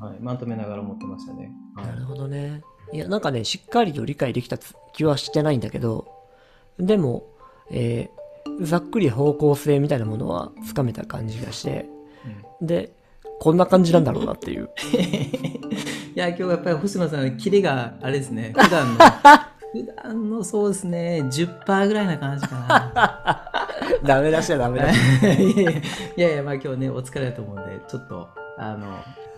[0.00, 1.50] はい、まとめながら思ってましたね。
[1.76, 2.62] はいなるほどね。
[2.92, 6.06] いや、なんかね、しっかりと理解できたつ気はしてないんだけど、
[6.78, 7.24] でも、
[7.70, 8.24] えー
[8.60, 11.88] ざっくり方向性みたいなものはつかめた感じがして、
[12.60, 12.94] で、
[13.38, 14.70] こんな感じなんだろうなっていう。
[16.14, 19.00] いや、今日やっぱり星野さん、キレがあれですね、 普段の、
[19.72, 22.56] 普段のそうですね、10%ぐらいな感じか
[22.94, 23.50] な。
[24.06, 24.90] ダメ出しちゃダメだ。
[24.90, 24.94] い
[25.26, 25.74] やい
[26.16, 28.86] やいやまあ今日ね、お疲れだと思うんで、ちょっと、あの、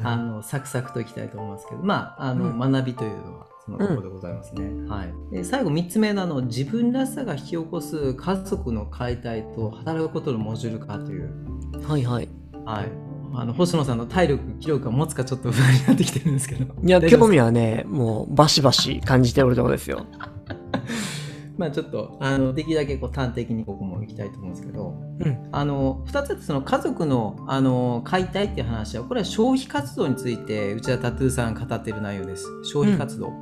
[0.03, 4.89] あの、サクサクといきたいと思いますけど、まあ、あの、うん学びというのは、そのところでございますね。
[4.89, 5.15] はい。
[5.33, 11.31] で最後、3つ目の、あの、自分らしさが引き起こす家族の解体と働くことのモジュール化という、
[11.89, 12.29] はいはい。
[12.67, 13.06] はい。
[13.35, 16.75] あの、星野さんの体力、気力が持つかちょっと不安になってきてるんですけど。
[16.83, 20.07] いや、興味はね、もうバシバシ感じておるところですよ。
[21.57, 25.37] まあちょっと、あの、できるだけこう端的にここも行きたいと思うんですけど、うん。
[25.53, 33.33] あの2つその家族のあの解体っていう話はこれは消費活動について内田タトゥーさんが語っている内容です消費活動、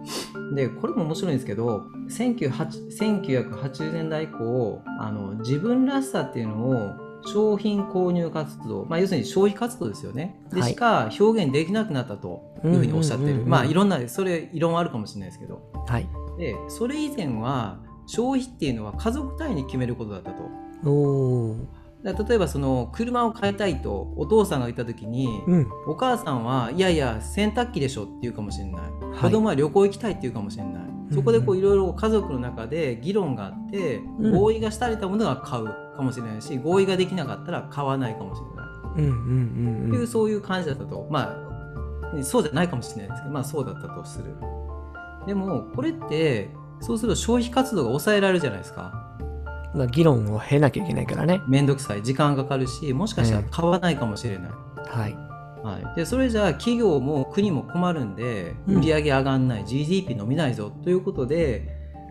[0.54, 10.40] でこれも面白いんですけど1908 1980年代以降あの自分らしさっていうのを商品購入活動、まあ、要するに消費活動ですよね。
[10.52, 10.70] ではい。
[10.70, 13.34] しか表現できなくなったというふうにおっしゃってる、うん。
[13.34, 15.62] うんうんうんまあいろんなそれ異論はあるかもしれないですけど。
[15.86, 16.08] はい。
[16.38, 20.42] でそれ以前は消費っていうのは家族単位に決めることだったと。
[20.86, 21.56] お
[22.02, 25.66] 例えばその車を買いたいとお父さんが言った時に、うん。
[25.86, 29.20] お母さんはいやいや洗濯機でしょって言うかもしれない、い。
[29.22, 30.82] 子供は旅行行きたいって言うかもしれない、
[31.14, 34.38] そこでこういろいろ家族の中で議論があって、うん。
[34.38, 35.64] 合意がしたれたものが買う
[35.96, 38.64] かもしれないし合意ができなかったら買わないかもしれない、
[38.96, 40.06] うんうんうんっていううん。
[40.06, 41.06] そういう感じだったと。
[41.10, 44.34] まあそうじゃないかもしれないですけどまあそうだったとする。
[45.26, 48.92] でもこれってそうすると消費活動が抑えられるじゃないですか。
[49.74, 51.40] まあ、議論を経なきゃいけないからね。
[51.48, 52.02] めんどくさい。
[52.04, 54.50] 時間かかるしもしかしたら買わないかもしれない、
[54.86, 55.16] はい。
[55.64, 58.76] はい、でそれじゃあ企業も国も困るんでうん。
[58.76, 61.66] 売り上げ上がんない、GDP 伸びないぞということで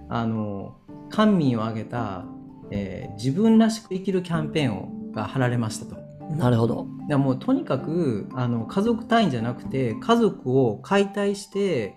[0.09, 0.75] あの
[1.09, 2.25] 官民を挙げた、
[2.73, 6.01] えー自分らしく生きるキャンペーンをが貼られましたと。
[6.35, 6.87] なるほど。
[7.07, 11.95] でもうとにかくあの家族単位じゃなくて家族を解体して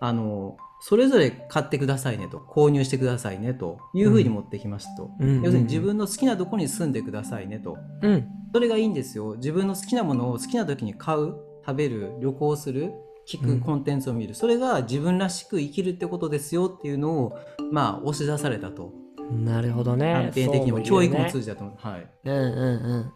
[0.00, 8.28] あのそれぞれ買ってくださいねと購入してくださいねというふうに持ってきましたと、うんうんうん要するに自分の好きなところに住んでくださいねとうん。
[8.52, 9.36] それがいいんですよ。
[9.36, 12.92] 自分の好きなものを好きな時に買う、食べる、旅行する、
[13.26, 14.34] 聞うんく、コンテンツを見る。
[14.34, 17.38] それが自分らしく生きるってことですよっていうのを、
[17.70, 18.92] まあ、押し出されたと。
[19.32, 20.28] なるほどキャね。
[20.28, 21.76] ンペーン的にも、そう教育も通じたと思う。
[21.78, 22.10] はい。
[22.24, 23.12] うんうん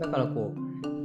[0.00, 0.58] だからこう、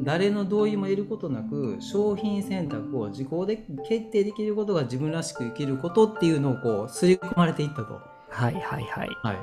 [0.05, 7.93] 誰の同意も得ることなく、商品選択を自己で決定できることが自分らしく生きることっていうのをこう、刷り込まれていったと。
[7.93, 7.99] うん。
[8.29, 9.09] はいはいはい。
[9.21, 9.37] はい。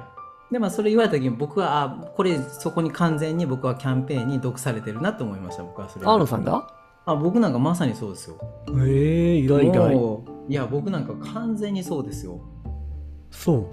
[0.50, 6.06] で、まあ、それ言われた時に僕は、あ、これ、そこに完全に僕はキャンペーンに毒されてるなと思いました、僕はそれ。
[6.06, 6.66] アーロンさんが？
[7.04, 8.38] あ、僕なんかまさにそうですよ。
[8.86, 9.94] へえ、意外意外。
[10.48, 12.40] いや、僕なんか完全にそうですよ。
[13.30, 13.66] そう。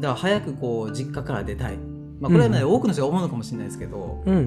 [0.00, 1.78] だから早くこう、実家から出たい。
[2.20, 4.42] まあ、これはね、うん多くの人が思うのかもしれないですけど、うんうん。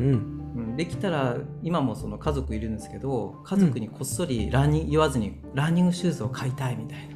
[0.55, 7.09] うんできたら、今もその家族いるんですけど、家族にこっそりランニング、言わずにランニングシューズを買いたいみたい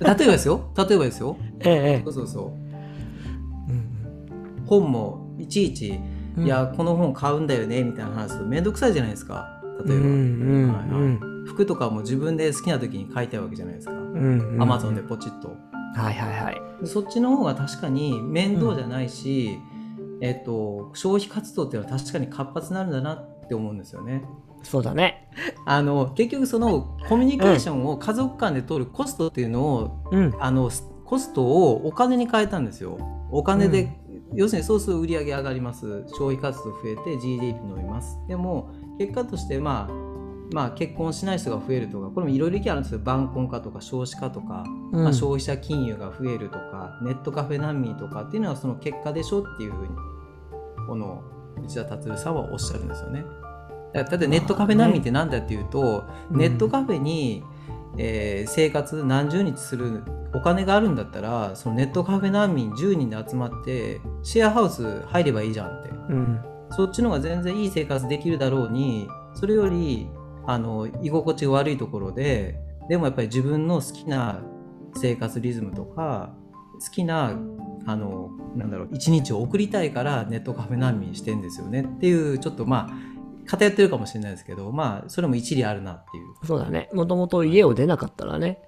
[0.00, 0.14] な。
[0.14, 0.72] 例えばですよ。
[0.76, 1.36] 例えばですよ。
[1.60, 2.50] えええそうそうそう。
[3.70, 3.72] え。
[3.72, 6.00] うん本もいちいち、
[6.36, 9.86] うんいやこの本買うんだよねみたいな話すると面倒くさいじゃないですかうん。
[9.88, 13.92] 例えば、うんうんはいはい服とかも自分で好きな時に買いたいわけじゃないですか。
[13.94, 15.56] アマゾンでポチッと
[15.96, 16.86] はいはいはい。
[16.86, 19.58] そっちの方が確かに面倒じゃないし、
[20.20, 24.24] えっと消費活動っていうのは確かに活発になるんだなって思うんですよね
[24.62, 25.30] そうだね。
[25.64, 30.34] あの結局そのコミュニケーションを家族間で取るコストっていうのを、うん。
[30.38, 30.70] あの
[31.04, 32.98] コストをお金に変えたんですよ
[33.30, 33.96] お金で、
[34.34, 40.05] 要するにそうすると売り上げ上がります消費活動増えて GDP 伸びますでも結果としてまあ
[40.52, 49.88] まあ結婚しない人が増えるとかこれもいろいろ意見あるんですよ晩婚化とか少子化とか、うんまあ、消費者金融が増えるとかネットカフェ難民とかっていうのはその結果でしょっていうふうに
[50.86, 51.22] この
[51.64, 53.24] 内田達さんはおっしゃるんですよね。
[53.92, 57.42] だだってネットカフェ難民って何だっていうと、うんネットカフェに、
[57.96, 60.02] えー生活何十日する
[60.34, 66.40] お金があるんだったらそのネットカフェ難民10人で集まってシェアハウス入ればいいじゃんってうん。
[66.70, 70.08] そっちの方が全然いい生活できるだろうにそれより
[70.46, 74.42] あの居心地が悪いところででもやっぱり自分の好きな
[74.94, 76.34] 生活リズムとか
[76.80, 77.36] 好きな
[77.86, 86.88] あのなんだろう一日を送りたいからネットカフェ難民してんですよねっていうちょっとまあ偏ってるかもしれないですけどまあそれも一理あるなっていうそうだね。
[86.92, 88.60] もともと家を出なかったらね、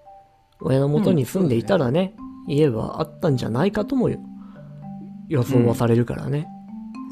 [0.61, 2.15] 親の元に住んでいたらね、
[2.47, 4.09] 家はあったんじゃないかとも
[5.29, 6.47] 予想はされるからね。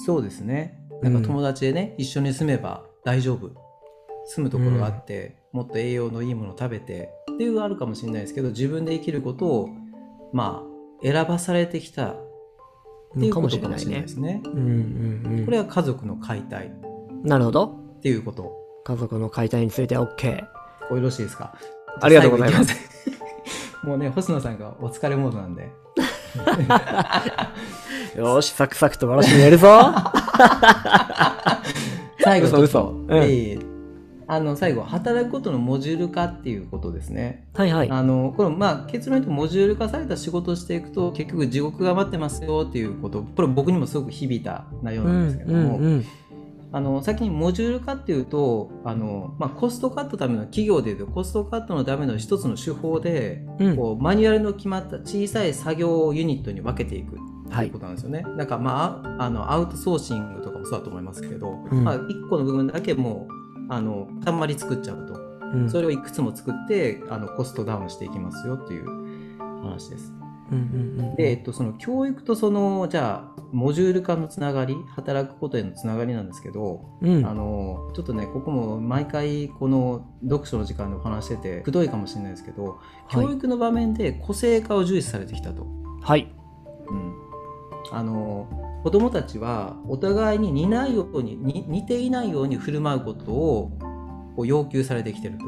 [0.04, 0.78] そうですね。
[1.02, 3.65] なんか友達でね、一緒に住めば大丈夫。
[4.26, 9.68] 住むところがあって、もっと栄養のいいものを食べてっていうのがあるかもしれないですけど、自分で生きることを、
[10.32, 12.16] まあ、選ばされてきたっ
[13.18, 14.42] ていうかもことかもしれないですね。
[14.44, 14.58] うんうん
[15.38, 15.44] うん。
[15.44, 16.70] これは家族の解体っ
[17.24, 17.66] なるほど。
[18.02, 18.52] ていうこと。
[18.84, 20.44] 家族の解体については OK。
[20.90, 21.56] およろしいですか？
[22.00, 22.74] ありがとうございます。
[23.84, 25.62] もうね、星野さんがお疲れモードなんで。
[28.16, 29.66] よーし、サクサクと私にやるぞ
[32.20, 33.58] 最後嘘嘘うんええ
[34.28, 37.46] あの最後働くことのモジュール化っていうことですね。
[37.54, 37.90] はいはい。
[37.90, 46.04] あのこれまあ結論言うとモジュール化された仕事をしていくと結局地獄が待ってますよっていうことこれ僕にもすごく響いた内容うなんですんけども、うんうん。
[46.72, 57.18] あの先にモジュール化っていうとあの、まあ、コストカットのための企業でいうとコストカットのための一つの手法で、うんこうマニュアルの決まった小さい作業ユニットに分けていくっ
[57.62, 58.24] いいうことなんですよね。
[58.36, 63.35] なんかまああのアウトソーシングとかもそうだと思いますけど、うんまあ、1個の部分だけもう
[63.68, 65.14] あの塊作っちゃうと。
[65.14, 70.12] うんそれをいくつも作ってあのコストダウンしていきますよっていう話です。
[71.16, 85.66] で、えっと、その教育とそのじゃあモジュール化のつながり働くことへのつながりなんですけど、うんあのちょっとねここも毎回この読書の時間でお話しててくどいかもしれないですけど、教育の場面で個性化を重視されてきたと。
[86.02, 86.32] はい。
[86.88, 87.14] うん、
[87.92, 93.72] あの子供たちはお互いに似ないようにに似ていないように振る舞うことを
[94.36, 95.44] こう要求されてきてると。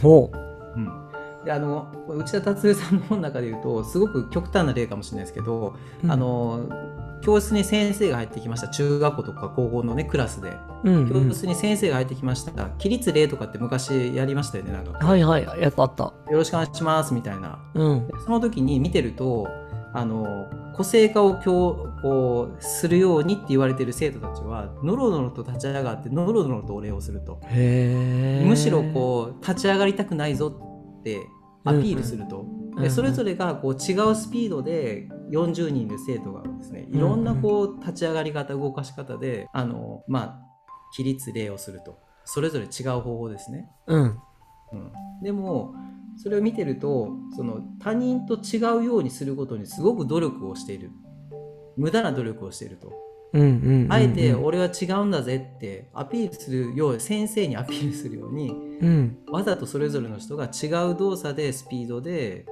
[0.00, 0.30] ほ
[0.74, 0.88] うん、
[1.44, 6.10] であの内田達さんの本の中で言うとすごく極端な例かもしれないですけど、う。
[6.10, 6.66] あ、の
[7.20, 15.42] 教室に先生が入ってきました中学校とか高校のねクラスでうんうん教室に先生が入ってきました起立例とかって昔やりましたよねなんか、はいはい。
[15.60, 16.04] やっぱあった。
[16.04, 18.06] よろしくお願いしますみたいなうん。
[18.06, 19.46] でその時に見てると
[19.92, 27.40] あの個性化を強こうするようにって言われてる生徒たちはのろのろと立ち上がってのろのろとお礼をすると。
[27.44, 30.54] むしろこう立ち上がりたくないぞ
[31.00, 31.18] って
[31.64, 40.42] アピールすると、うんでそれぞれがこう違うスピードで40人いる生徒がですねいろんなこう立ち上がり方動かし方であのまあ
[40.96, 41.98] 起立礼をすると。
[42.24, 44.20] それぞれ違う方法ですね、うん。
[44.72, 44.92] うん、
[45.22, 45.74] でも
[46.16, 50.90] それを見てるとその他人と違うようにすることにすごく努力をしている
[51.76, 52.92] 無駄な努力をしていると
[53.32, 53.92] うんうんうんうん。
[53.92, 59.18] あえて俺は違うんだぜってアピールするよう先生にアピールするようにうん。
[59.30, 62.46] わざとそれぞれの人が違う動作でスピードで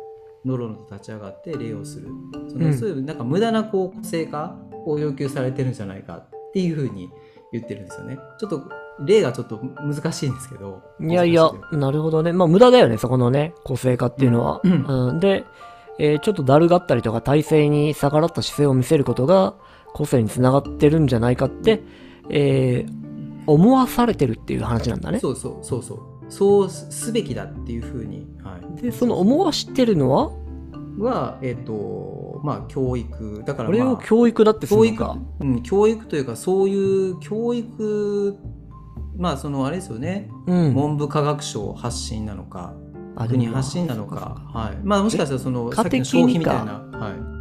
[0.45, 2.09] ノロノロと立ち上がって礼をする
[2.49, 4.57] その、うんそういうなんか無駄なこう個性化
[4.87, 7.11] を要求されてるんじゃないかっていうふうに
[7.53, 8.63] 言ってるんですよねちょっと
[9.01, 12.33] 例がちょっと難しいんですけどいやいやなるほどね。
[12.33, 14.61] まあ無駄だよね、そこのね、個性化っていうのは。
[14.63, 15.45] うんうんで、
[15.99, 19.55] えーちょっとだるがったりとか体制に逆らった姿勢を見せることが
[19.95, 21.83] 個性につながってるんじゃないかって、
[22.29, 23.01] えー
[23.47, 25.19] 思わされてるっていう話なんだね。
[25.19, 30.31] そうそうそうそうそうすべきだっていうふうに、はい、で、その思わしてるのは、
[31.03, 38.37] はえっ、とまあ教育だから、これをまあ、教育だってす教育るのか。、うん、教育というかそういう教育
[39.17, 40.75] まあそのあれですよね、うん。
[40.75, 42.75] 文部科学省発信なのか
[43.29, 47.41] 国発信なのかはいまあもしかしたらそのえさっきの消費みたい家なはい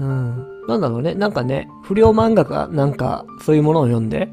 [0.00, 0.66] うん。
[0.66, 1.14] なんだろうね。
[1.14, 4.30] なんかね、不良漫画がなんかそういうものを読んで、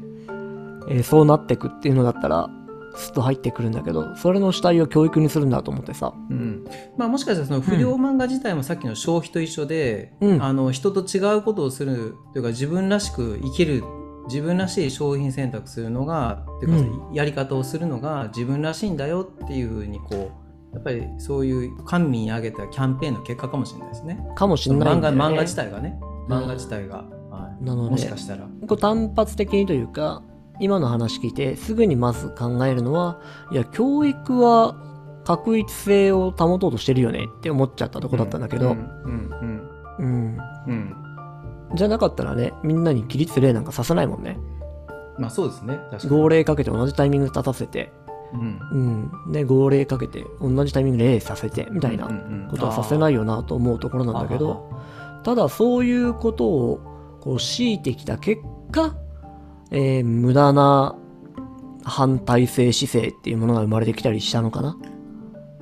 [0.88, 2.48] えーそうなってくっていうのだったら、
[2.96, 6.12] スッと入ってくるんだけど、それの主体を教育にするんだと思ってさ。
[6.30, 6.64] うん
[6.96, 13.84] まあ、もしかしたらその不良漫画自体もさっきの消費と一緒で、うんあの人と違うことをするというか自分らしく生きる
[14.26, 20.30] 自分らしい商品選択するのがっていうか、うやり方をするのが自分らしいんだよっていうふうにこ
[20.72, 24.18] うやっぱりそういう官民に挙げたキャンペーンの結果かもしれないですね。
[24.36, 25.34] かもしその漫画んないんだよね。
[25.34, 26.96] 漫画自体がね漫画自体が、
[27.30, 28.46] はいなのでもしかしたら。
[28.66, 30.22] こう単発的にというか、
[30.60, 34.74] 今の話聞いてすぐにまず考えるのは、いや、教育は
[35.24, 40.94] 確一性を保とうとしてるよねって思っちゃったとこだったんだけど、うんうんうん。
[41.74, 44.38] じゃなかったらね、みんなに起立例なんかさせないもんね。
[45.18, 45.80] まあそうですね。
[45.90, 46.20] 確かに。
[46.22, 47.92] 号令かけて同じタイミングで立たせて、
[48.32, 49.10] うん。
[49.26, 49.32] うん。
[49.32, 52.08] で、号令かけて同じタイミングで礼させて、みたいな
[52.50, 54.70] ことはさせないよなと思うところなんだけど、
[55.24, 58.40] ただそういうことをこう強いてきた結
[58.70, 58.94] 果、
[59.70, 60.96] えー無駄な
[61.84, 64.76] 反体制姿勢っていうものが生まれてきたりしたのかな？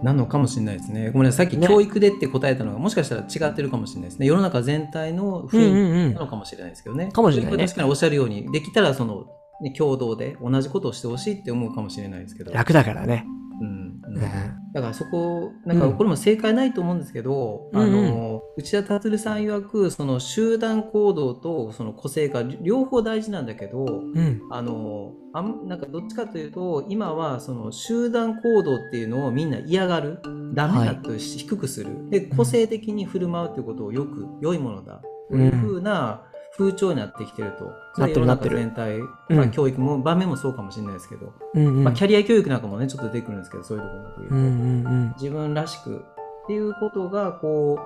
[0.03, 1.11] なのかもしれないですね。
[1.11, 1.47] ごめんなさい。
[1.47, 4.27] さっきね教育でって答えたのが、もしかしたら違ってるかもしれないですね。
[4.27, 6.11] 世の中全体のうん雰囲うんう。
[6.11, 7.11] 気なんのかもしれないですけどね。
[7.13, 9.27] かもしれないね確かにおっしゃるように、できたらその、
[9.63, 12.53] ね、共同で同じことをしてほしいって思うかもしれないですけど。
[12.53, 13.25] 楽だからね。
[13.61, 14.73] うんうんうん。
[14.73, 15.97] だからそこ、なんかうん。
[15.97, 17.81] これも正解ないと思うんですけど、うん。
[17.81, 24.41] うんあの、内田達さん曰く、その集団行動とその個性が両方大事なんだけど、うん。
[24.51, 30.19] あのあんなんかどっちかというと今はその集団行動っていうのをみんな嫌がる
[30.55, 36.25] ダメだとし低くする、で個性的に振る舞うということをよく良いものだというふうな
[36.57, 41.85] 風潮になってきてると、それ世の中全体、うんまあ、教育も場面もそうかもしれないですけど、うんうん。
[41.85, 46.05] まあ、キャリア教育なんかもねちょっと出てくるんですけどそういうところも言うと、うんうん自分らしく
[46.45, 47.79] っていうことがこ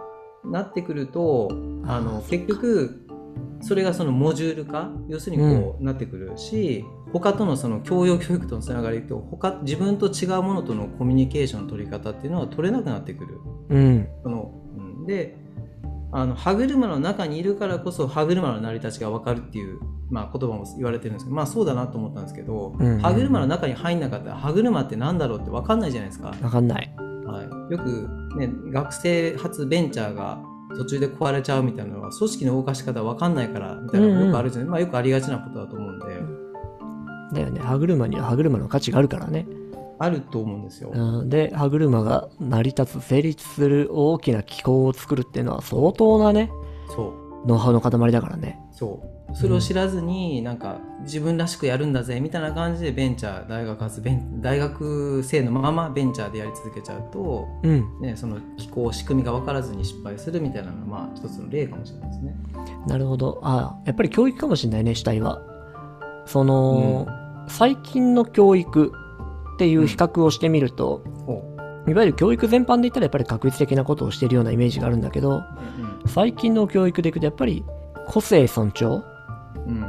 [0.44, 1.48] うなってくると
[1.86, 3.06] ああのー結局
[3.62, 13.38] それがそのモジュール化要するにこうなってくるし、他とのその教養教育とのつながりと他自分と違うものとのコミュニケーションの取り方っていうのは取れなくなってくる。
[13.68, 13.78] うん。
[13.78, 14.08] うん。
[14.22, 15.36] そのうん、で
[16.12, 19.78] あの歯車の中にいるからこそ歯車の成り立ちが分かるっていう、
[20.10, 26.34] まあ、言葉も言われてるんですけどまあそうだなと思ったんですけど、うんうん歯車の中に入んなかったら歯車って何だろうって分かんないじゃないですか。
[26.42, 26.94] わかんない。
[26.96, 30.42] はい、よく、ね、学生初ベンチャーが
[30.76, 36.06] 途中で壊れちゃうみたいなのは組織の動かし方わかんないからみたいなのがよくあるじゃない、まあ、よくありがちなことだと思うんで、
[37.32, 37.60] だよね。
[37.60, 39.46] 歯車には歯車の価値があるからね。
[40.00, 40.90] あると思うんですよ。
[40.94, 46.50] うんで、歯車が成り立つ、成立する大きな機構を作るっていうのは相当なね、
[46.88, 47.08] そ
[47.44, 48.58] うノウハウの塊だからね。
[48.72, 58.00] そうそれを知らずになんか自分らしくやるんだぜみたいな感じでベンチャー大学発ベン大学生のままベンチャーでやり続けちゃうと、うん。
[58.00, 62.34] ね、その機構仕組みが分からずに失敗するみたいなのがまあ一つの例かもしれないですね。
[62.86, 63.38] なるほど。
[63.42, 65.42] あやっぱり教育かもしれないね、主体は。
[66.24, 67.06] その、
[67.48, 68.92] 最近の教育
[69.60, 71.02] っていう比較をしてみると、
[71.86, 75.42] いわゆる教育全般で言ったらやっぱり確率的なことをしているようなイメージがあるんだけど、
[76.06, 77.62] 最近の教育でいくとやっぱり
[78.06, 79.02] 個性尊重？
[79.66, 79.84] うん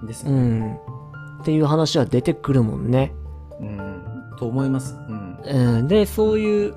[0.00, 0.58] うんですうね。
[0.58, 0.74] ん。
[0.74, 3.14] っていう話は出てくるもんね。
[3.60, 4.02] うん
[4.40, 4.96] と思います。
[5.08, 5.38] うん
[5.78, 5.86] うん。
[5.86, 6.74] で、そういう、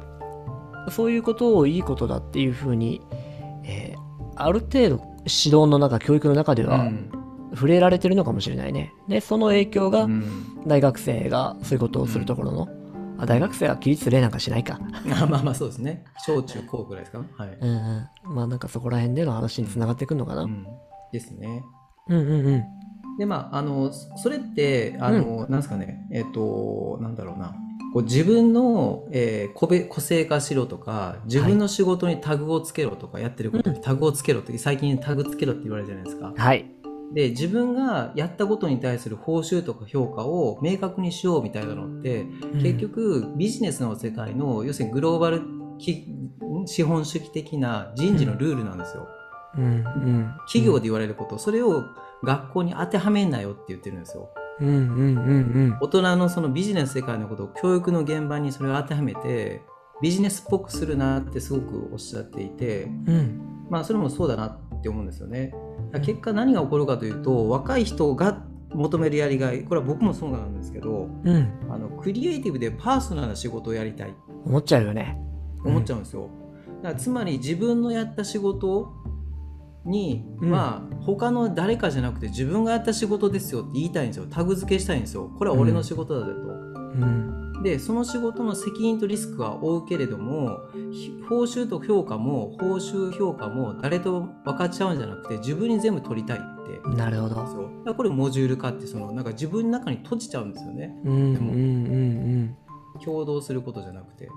[0.91, 3.01] そういうことをいいことだっていうふうに、
[3.63, 3.99] えー
[4.35, 7.11] ある程度指導の中、教育の中ではうん
[7.53, 8.93] 触れられてるのかもしれないね。
[9.07, 12.67] で、その影響がうん大学生がそういうことをするところの、
[13.17, 14.79] あ大学生は起立例なんかしないか。
[15.21, 16.03] あまあまあそうですね。
[16.25, 17.57] 小中高ぐらいですかはい。
[17.59, 17.73] うんう
[18.31, 18.35] ん。
[18.35, 20.43] まあなんかそこら辺での話につながってくるのかな。
[20.43, 20.65] うんうん
[21.11, 21.63] ですね。
[22.07, 22.21] うんう
[22.57, 22.63] ん。
[23.17, 27.55] でまああのそそれってあの、なんですかねえっ、となんだろうな
[27.93, 36.33] こう自分の、えー個別個性化しろとか自分の仕事にタグをつけろとか、やってることにタグをつけろって最近タグつけろって言われるじゃないですか。
[36.35, 36.71] はい。
[37.13, 42.25] で自分がやったことに対する報酬とか評価を明確にしようみたいなのって、
[42.61, 45.41] 結局ビジネスの世界の要するにグローバル
[45.79, 46.07] き
[46.65, 49.07] 資本主義的な人事のルールなんですよ。
[49.57, 50.33] うんうん。
[50.45, 51.83] 企業で言われること、それを
[52.23, 54.29] 学校に当てはめんなよって言ってるんですよ。
[54.59, 54.81] うんうんうんう
[55.69, 55.77] ん。
[55.81, 59.61] 大人のそのビジネス世界のことを教育の現場にそれを当てはめて、
[60.01, 63.41] ビジネスっぽくするなってすごくおっしゃっていて、うん。
[63.69, 65.53] まあ、それもそうだなって思うんですよね。
[66.01, 71.51] 結果何が起こるかというと若い人が求めるやりがいこれは僕もそうなんですけどうん。
[71.69, 74.13] あのクリエイティブでパーソナルな仕事をやりたい
[74.45, 75.17] 思っちゃうよね。
[75.65, 76.29] 思っちゃうんですよ。
[76.81, 78.93] だからつまり自分のやった仕事
[79.85, 86.39] に、うんまあ他の誰かじゃなくて自分がやった仕事ですよって言いたいんですよタグ付けしたいんですよこれは俺の仕事だぜと。
[86.39, 86.51] う
[87.05, 87.48] ん。
[87.61, 90.59] でその仕事の責任とリスクは負うけれども
[90.91, 97.93] ひ報酬と評価も報酬評価も誰と分かっちゃうんじゃなくて自分に全部取りたいってなるほど。
[97.93, 102.57] これモジュール化ってそのなんか自分の中に閉じちゃうんですよねうんうんうん
[103.03, 104.29] 共同することじゃなくて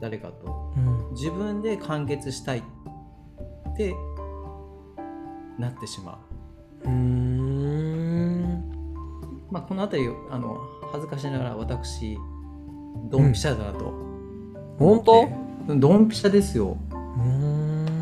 [0.00, 1.08] 誰かとうん。
[1.08, 1.14] うん。
[1.14, 2.62] 自分で完結したいっ
[3.76, 3.94] て
[5.58, 6.18] なってしま
[6.84, 8.32] う、うーん。
[9.50, 10.56] まあ、この辺りあの
[10.90, 12.16] 恥ずかしながら私
[13.10, 13.92] ドンピシャだなと、
[14.78, 15.28] 本当？
[15.68, 15.80] うん。
[15.80, 16.76] ドンピシャですよ。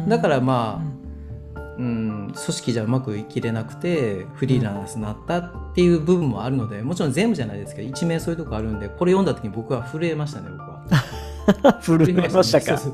[0.08, 0.82] だからま
[1.56, 10.84] あ、うん、組織じゃうまくいきれなくてフリーランスになったっていう部分もあるのでもちろん全部じゃないですけど一面そういうとこあるんでこれ読んだ時に僕は震えましたね僕は。
[11.82, 12.78] 震えましたか？
[12.78, 12.88] ち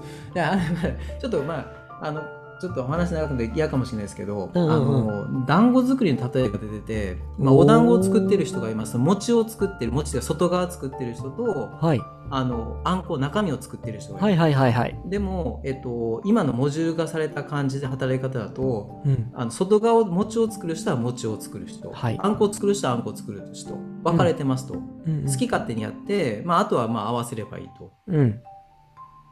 [1.24, 1.61] ょっとま
[2.01, 2.22] ああの
[2.61, 11.42] ちょっとお話長くて嫌かもしれないですけど、うんうんあの団子作りの例えが出てて、まあ、お団子を作ってる人がいます餅を作ってる餅で外側作ってる人と
[11.80, 12.00] はい。
[12.28, 15.00] あのあんこ中身を作ってる人がいる、はいはいはいはい。
[15.07, 19.30] でも、えっと、今のモジュール化された感じで働き方だとうん。
[19.34, 27.92] あの外側を餅を作る人は餅を作る人、はいあんこを作る人はあんこを作る人分かれてますと、うん好き勝手にやって、まあ、あとはまあ合わせればいいと。
[28.09, 28.40] うん。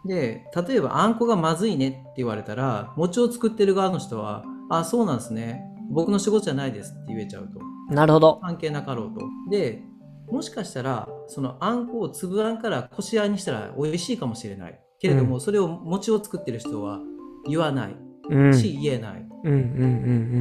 [0.07, 5.65] で例えばあんこがまずいねって言われたら餅を作ってる側の人は「あそうなんですね。
[5.91, 7.61] 僕の仕事じゃないです」って言えちゃうと。
[7.95, 8.41] なるほど。
[8.43, 9.21] 関係なかろうと。
[9.51, 9.83] で
[10.31, 14.81] もしかしたらそのあんこを粒あんからこしあんにしたら美味しいかもしれない。
[14.99, 15.41] けれども、うん。
[15.41, 17.01] それを餅を作ってる人は
[17.47, 17.97] 言わない。
[18.31, 18.55] うん。
[18.55, 19.27] し、言えない。
[19.45, 19.61] うんうんう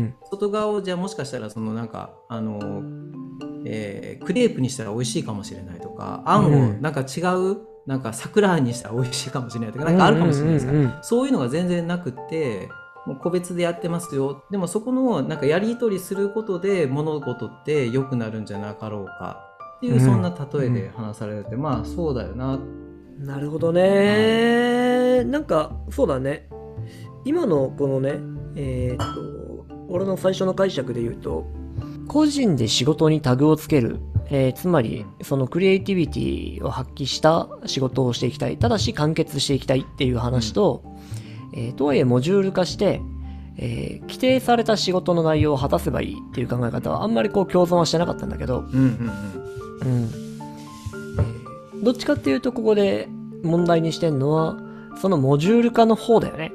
[0.03, 0.16] ん。
[0.32, 2.82] 外側をじゃあもしかしたらそのなんかあの、
[3.66, 6.82] えークレープにしたら美味しいかもしれないとかあんをうん。
[6.82, 10.71] なんか違う、なんか桜にしたら美味しいかもしれないとかなんかあるかもしれないですか？
[10.71, 12.69] ら、うんうんうんそういうのが全然なくって
[13.05, 23.25] もう個別でやってますよでもそこのなんかやり取りすることで物事って良くなるんじゃなかろうかっていう、うんそんな例えで話されて、まあそうだよなうん。
[23.25, 25.23] なるほどね。
[25.25, 26.47] なんか、そうだね。
[27.25, 28.19] 今のこのね、
[28.55, 31.45] えーっと、俺の最初の解釈で言うと、
[32.07, 33.99] 個人で仕事にタグをつける。
[34.30, 38.57] えーつまり、そのクリエイティビティを発揮した仕事をしていきたい。
[38.57, 40.84] ただし完結していきたいっていう話と、
[41.55, 43.01] えーとはいえモジュール化して、
[43.57, 49.11] えー規定された仕事の内容を果たせばいいっていう考え方はあんまりこう共存はしてなかったんだけど、うんうん
[49.82, 50.13] うん
[51.76, 51.84] うん。
[51.84, 53.07] どっちかっていうとここで
[53.43, 54.57] 問題にしてんのは、
[55.01, 56.51] そのモジュール化の方だよね。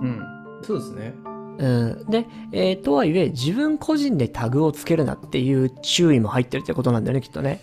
[0.00, 0.22] うん
[0.62, 1.14] そうですね
[1.58, 2.06] うん。
[2.10, 7.60] で、えーとはいえ、自分個人でタグをつけるなっていう注意も入ってるってことなんだよね、きっとね。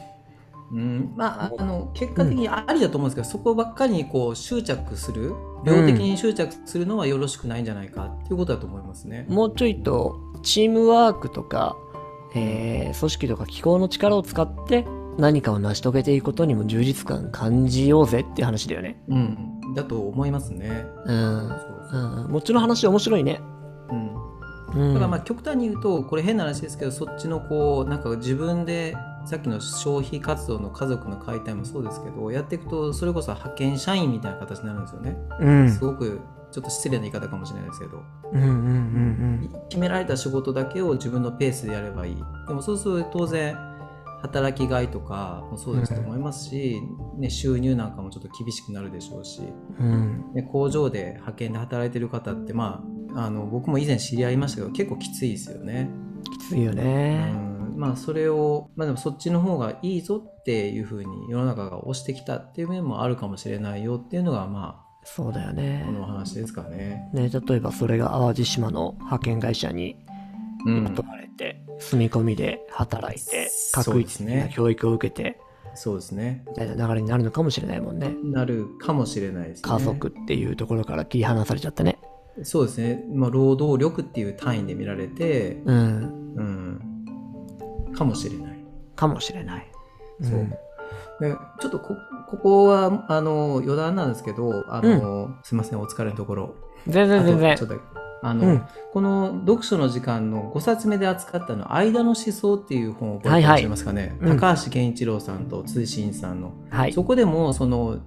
[0.72, 5.34] うん、まああの結果的にありだと思うんですけど、そこばっかりにこう執着する
[5.66, 9.26] 量的に執着するのはよろしくないんじゃないかっていうことだと思いますね。
[9.30, 11.76] もうちょいと、チームワークとか、
[12.36, 14.86] えー組織とか機構の力を使って
[15.18, 19.02] 何かを成し遂げていくことにも充実感感じようぜっていう話だよね。
[19.10, 20.86] うん、だと思いますね。
[21.06, 21.50] うん。
[21.50, 22.32] そうそううん。
[22.32, 23.42] もっちの話面白いね。
[23.92, 24.40] うん
[24.74, 24.94] うん。
[24.94, 35.18] だからまあ極端に言うとこれ変な話ですけどそっちのこうなんか自分でさっきの消費活動の家族の解体もそうですけどやっていくとそれこそ派遣社員みたいな形になるんですよね。
[35.40, 35.72] うん。
[35.72, 36.20] すごく
[36.52, 43.56] ちょっと失礼な言い方かもしれないですけどうんうんうん決められた仕事だけを自分のペースでやればいいでもそうすると当然
[44.22, 46.82] 働きがいとかもそうですと思いますし、
[47.18, 49.42] ね、収入なんかもちょっと厳しくなるでしょうし、
[49.80, 49.92] うん。
[49.92, 50.34] うん。
[50.34, 52.84] ね、工場で派遣で働いてる方ってま
[53.16, 55.90] ああの僕も以前知り合いましたけど結構きついですよね。
[56.32, 57.32] きついようね。
[57.32, 65.92] んまあそれをまあでもそっちの方がいいぞっていうふうに世の中が推してきたっていう面もあるかもしれないよっていうのがまそうだよあねこ。
[65.94, 67.10] のお話ですかね。
[67.14, 69.96] ね、例えばそれが淡路島の派遣会社に
[70.66, 75.40] うん雇われて、住み込みで働いて、そう確ですね一的な教育を受けて、
[75.76, 76.44] そうですね。
[76.48, 78.14] みたいな流れになるのかもしれないもんね。
[78.24, 79.70] なるかもしれないですね。
[79.70, 82.00] 家族っていうところから切り離されちゃってね。
[82.44, 86.34] そうですね、まあ、労働力っていう単位で見られて、うん。
[86.36, 86.42] う
[87.92, 88.60] ん、かもしれない。
[88.96, 89.72] かもしれない。
[90.22, 90.54] そうん
[91.20, 91.96] でちょっとこ
[92.30, 96.56] ここはあの余談なんですけどあの、すいませんお疲れのところ
[96.88, 97.76] 全然全然ちょっと
[98.22, 98.64] あの、うん。
[98.92, 104.32] この読書の時間の5冊目で扱ったの「間の思想」っていう本を覚えていらっしゃいますかね、はいはい。
[104.32, 106.94] うん高橋健一郎さんと辻真さんの、はい。
[106.94, 108.00] そこでもその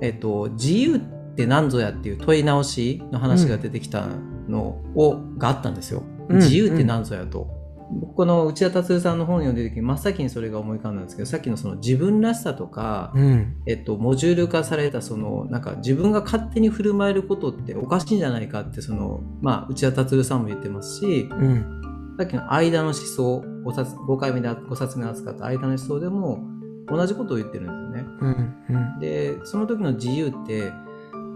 [0.00, 1.00] えっと、自由っ
[1.34, 4.06] て何ぞやっていう問い直しの話が出てきた
[4.48, 6.02] のを、があったんですよ。
[6.28, 6.36] うん。
[6.36, 7.57] 自由って何ぞやと。
[7.90, 13.56] 僕この内田達さんの本を読んでる時に真っ先にそれが思い浮かんだんですけどさっきのその自分らしさとか、うん。
[13.66, 22.14] えっと、モジュール化されたそのなんか自分が勝手に振る舞えることっておかしいんじゃないかってその、まあ、内田達さんも言ってますしうん。
[22.18, 26.40] さっきの間の思想 5, 冊5回目で5冊目に扱った間の思想でも
[26.88, 28.06] 同じことを言ってるんですよね。
[28.20, 28.54] うん。
[28.70, 28.98] うん。
[28.98, 30.72] でその時の自由って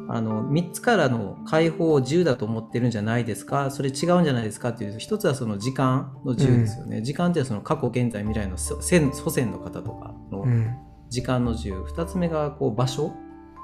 [0.09, 3.71] あの3つからの解放を自由だと思ってるんじゃないですか？
[3.71, 4.71] それ違うんじゃないですか？
[4.71, 9.11] っていう一つはその時間の自由ですよね、時間っていうのはその過去現在未来の祖先
[9.51, 10.75] の方とかのうん。
[11.09, 11.83] 時間の自由。
[11.83, 13.13] 2つ目がこう場所。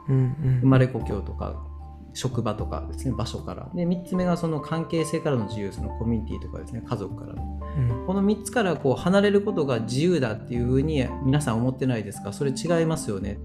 [0.07, 0.61] うん。
[0.61, 1.55] 生まれ故郷とか
[2.13, 3.71] 職場とかですね場所から。
[3.75, 7.61] で3つ目がその関係性からの自由そのコミュニティとかですね家族からの。
[7.77, 8.07] うん。
[8.07, 12.35] この3つからこう離れることが自由だっていうふうに皆さん思ってないですか？
[12.35, 13.39] それ違いますよね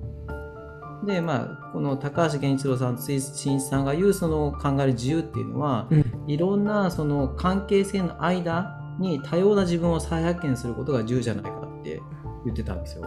[1.06, 6.04] でまあこの高橋源一郎さんと辻真一さんが言うその考える自由っていうのはうん。
[6.28, 12.02] いろんなその関係性の間に多様な自分を再発見することが自由じゃないかって
[12.46, 13.04] 言ってたんですよ。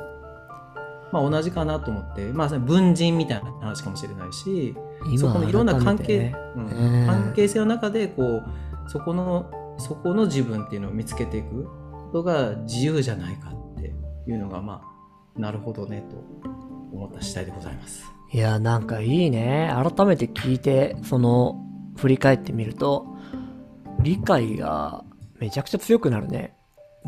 [1.12, 4.74] まあ同じかなと思って、まあ文人みたいな話かもしれないし、
[5.18, 8.44] そこのいろんな関係、うん関係性の中でこう
[8.88, 13.94] そこのそこの自分っていうのを見つけていくことが自由じゃないかって
[14.26, 14.82] いうのがま
[15.36, 16.16] あなるほどねと
[16.92, 18.04] 思った次第でございます。
[18.32, 19.72] いや、なんかいいね。
[19.74, 21.62] 改めて聞いて、その、
[21.96, 23.06] 振り返ってみると、
[24.02, 25.04] 理解が
[25.38, 26.54] めちゃくちゃ強くなるね。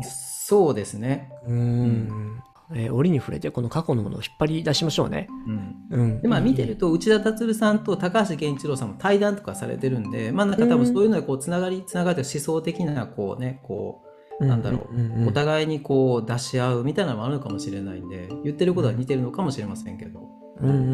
[0.01, 1.31] そうですね。
[1.45, 2.41] うーん。
[2.75, 5.27] えー折に触れて、この過去のものを引っ張り出しましょうね。
[5.47, 6.21] うんうん。
[6.21, 14.08] でまあ見てると内田達さんと高橋源一郎さんも対談とかされてるんでまあなんか多分そういうのでこうつながりつながって思想的なこうねこう
[14.39, 15.27] なんだろう。
[15.27, 20.21] お互いにこう出し合うみたいなのもあるのかもしれないんで言ってることは似てるのかもしれませんけど、
[20.61, 20.93] うんうんうんうん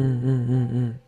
[0.90, 1.00] ん。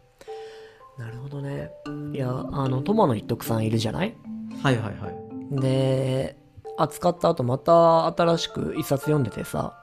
[0.99, 1.71] なるほどね。
[2.13, 4.17] いや、あの、友野一徳さんいるじゃない？
[4.63, 5.61] はいはいはい。
[5.61, 6.37] で、
[6.77, 9.81] 扱った後また新しく一冊読んでてさ、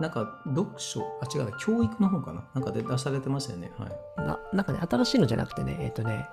[0.00, 1.02] なんか読書？
[1.20, 2.44] あ違うな教育の本かな？
[2.54, 3.70] なんかで出されてましたよね。
[3.78, 4.26] はい。
[4.26, 6.26] な、なんかね、新しいのじゃなくてね、えっ、とね、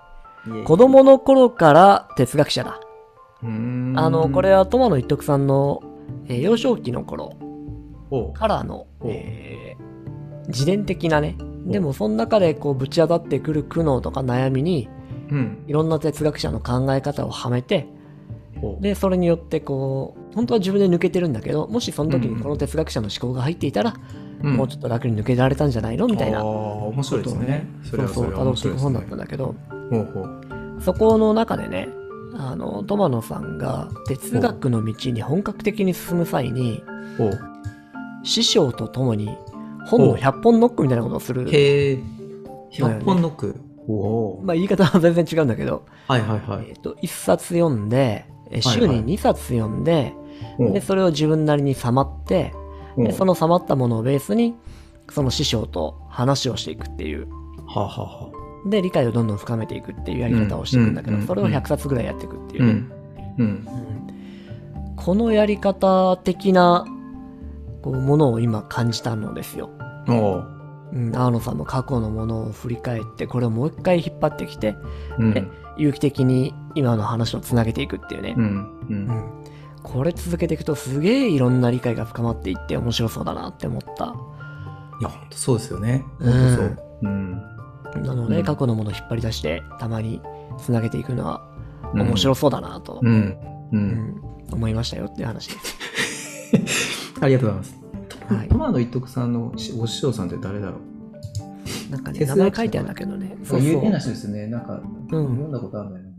[0.66, 2.80] 子供の頃から哲学者だ。
[3.44, 5.82] あの、これは友野一徳さんの、
[6.28, 7.34] えー幼少期の頃
[8.34, 9.84] からの、おえー
[10.48, 11.38] 自伝的なね、
[11.68, 14.89] でもその中でこうぶち当たってくる苦悩とか悩みに、
[15.32, 15.64] うん。
[15.68, 17.88] いろんな哲学者の考え方をはめて、
[18.82, 22.38] で、それによってこう、本当は自分で抜けてるんだけど、もしその時うん。
[22.38, 23.94] にこの哲学者の思考が入っていたら、
[24.41, 24.58] うん。
[24.58, 26.08] もうちょっと楽に抜けられたんじゃないの？
[26.08, 27.66] みたいなあー面白いですね。
[27.84, 29.56] そうそう、それは辿っていく本だったんだけど、
[29.89, 30.82] ほうほう。
[30.82, 31.88] そこの中でね、
[32.36, 36.84] あの、トマノさんが哲学の道に本格的に進む際に、
[38.23, 39.29] 師匠と共に
[39.86, 41.47] 本の100本ノックみたいなことをする。
[41.49, 41.99] へえ。
[42.71, 43.55] 100本ノック。
[44.43, 46.67] まあ言い方は 全然違うんだけど、はいはいはい。
[46.69, 48.99] えっ、と、1冊読んで、え週はいはい。
[49.01, 50.13] に2冊読んで、
[50.57, 50.71] おう。
[50.71, 52.53] で、それを自分なりにさまって、
[52.97, 54.55] でそのさまったものをベースに、
[55.11, 57.27] その師匠と話をしていくっていう。
[57.67, 62.72] はあ、はあはあ、で、理解をどんどん深めていくっていうやり方をしていくんだけど、うんそれを100冊ぐらいやっていくっていうね。
[63.39, 63.68] うん
[64.95, 66.86] このやり方的な
[67.82, 69.70] こうものを今感じたのですよ。
[70.07, 70.49] おう。
[70.93, 74.76] うん、アーノさんの過去のものを振り返って、これをもう一回引っ張ってきて、
[75.18, 75.34] うん。
[75.34, 75.43] で
[75.76, 78.36] 有機的に今の話をつなげていくっていうね。
[78.38, 79.09] うんううん。
[79.09, 79.43] ん
[79.82, 84.05] これ続けていくとすげえいろんな理解が深まっていって面白そうだなって思った。
[84.05, 86.05] いや本当そうですよね。
[86.20, 86.78] うん本当そう。
[87.01, 87.53] うん
[88.02, 88.44] なので、うん。
[88.44, 90.22] 過去のものを引っ張り出して、たまに
[90.58, 91.41] つなげていくのは
[91.94, 93.12] 面白そうだなと、うん。
[93.12, 93.38] う
[93.74, 93.80] うん。
[93.80, 94.22] ん
[94.52, 95.60] 思いましたよっていう話で
[96.68, 97.14] す。
[97.22, 97.84] ありがとうございます。
[98.34, 98.48] はい。
[98.48, 100.78] トマの一徳さんのお師匠さんって誰だろ
[101.89, 101.91] う？
[101.91, 103.38] なんかね、名前書いてあるんだけどね。
[103.44, 104.00] そう有名な。
[104.00, 104.48] 人ですね。
[104.48, 105.10] なんかうん。
[105.10, 106.06] 読んだことあるんだよ。
[106.06, 106.12] な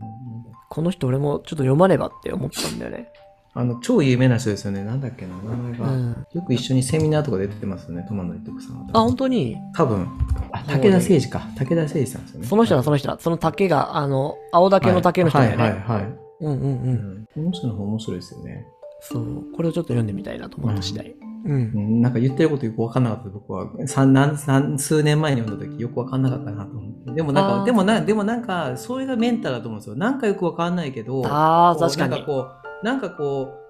[0.69, 3.09] この人俺もちょっと読まねばって思ったんだよね。
[3.57, 4.83] あの超有名な人ですよね。
[4.83, 5.89] なんだっけな名前が。
[5.89, 6.27] うん。
[6.33, 8.05] よく一緒にセミナーとか出てますよね。
[8.05, 8.87] トマの一徳さんは。
[8.91, 9.55] あ、本当に？
[9.73, 10.09] 多分。
[10.51, 11.39] あ武田誠司か。
[11.55, 12.47] 武田誠司さんですよね。
[12.47, 13.17] その人だ、その人だ。
[13.17, 15.63] その竹が、あの、青竹の竹の人だよね。
[15.63, 16.01] はいはいはい。
[16.01, 16.05] はい
[16.41, 16.57] うんうん。
[16.57, 16.59] う。
[16.59, 17.21] うん。
[17.21, 18.67] んこの人の方面白いですよね。
[18.99, 19.51] そう。
[19.55, 21.15] これをちょっと読んでみたいなと思った次第。
[21.45, 21.51] うん。
[21.53, 22.01] うん。
[22.01, 23.29] なんか言ってることよく分かんなかった。
[23.29, 23.69] 僕は。
[23.87, 27.11] 三何三数年前に読んだ時よく分かんなかったなと思って。
[27.13, 29.95] でもなんかでもなでもなんかそれがメンタルだと思うんですよ。
[29.95, 32.11] なんかよく分かんないけどああ、確かに。
[32.11, 32.25] なんか。
[32.25, 33.61] こうなんかこ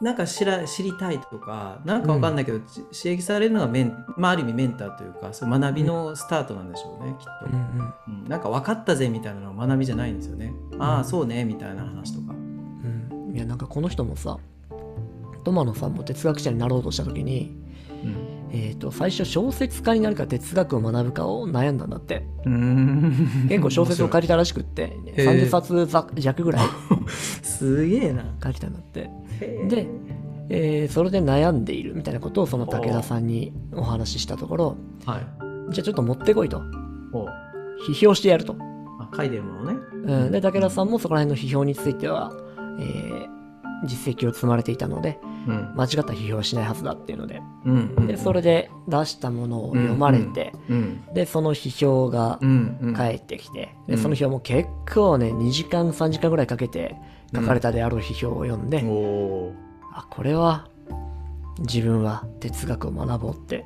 [0.00, 8.20] うなんか知ら知りたいとかなんか分かんないけど、ち刺激されるのがメン、まあ、ある意味メンターというかそ学びのスタートなんでしょうね、きっと、うんうん。
[8.20, 8.28] うん。
[8.28, 12.32] なんか分かったぜみたいなのは学びじゃないんですよね、ああそうねみたいな話とか。
[12.32, 13.32] うん。
[13.34, 14.38] いや、なんかこの人もさ、
[15.42, 17.56] トマノさんも哲学者になろうとした時に、
[18.04, 22.26] うんえっ、と、最初小説家になるか哲学を学ぶかを悩んだんだって。
[22.44, 26.66] うーん結構小説を書いたらしくって、へー30冊ざ弱ぐらい
[27.42, 28.24] すげえな。
[28.42, 29.10] 書いてたんだって。
[29.68, 29.88] で、
[30.50, 35.72] えーそれで悩んでいるみたいなことをその武田さんにお話ししたところ、はい。
[35.72, 36.62] じゃあちょっと持ってこいと。
[37.12, 37.26] お
[37.88, 38.56] 批評してやると。
[39.00, 39.78] あ書いてるものね。
[40.04, 42.32] うん、で、武田さんもそこら辺の批評については、
[42.80, 43.37] えー
[43.84, 45.74] 実績を積まれていたので、うん。
[45.76, 51.04] 間違った批評はしないはずだっていうので、うんうんで、それで出したものを読まれて、うん。
[51.14, 52.94] で、その批評がうんうん。
[52.94, 56.96] 返ってきて、で、うんその批評も結構ね、2時間、3時間ぐらいかけて
[57.34, 59.54] 書かれたであろう批評を読んで、おお
[59.94, 60.68] あ、これは
[61.60, 63.64] 自分は哲学を学ぼうって、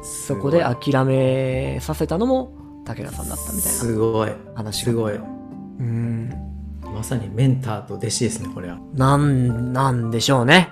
[0.00, 0.04] ー。
[0.04, 2.52] そこで諦めさせたのも
[2.84, 4.28] 武田さんだったみたいすごい。
[4.28, 5.14] な話がすごい。
[5.14, 6.53] うん。
[6.94, 8.78] まさにメンターと弟子ですね、これは。
[8.94, 10.70] なん、なんでしょうね。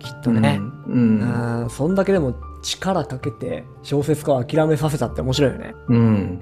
[0.00, 0.58] きっとね。
[0.88, 0.90] う。
[0.90, 5.74] うんん、そんだけでも力かけて小説家を諦めさせたって面白いよね。
[5.88, 6.40] うん。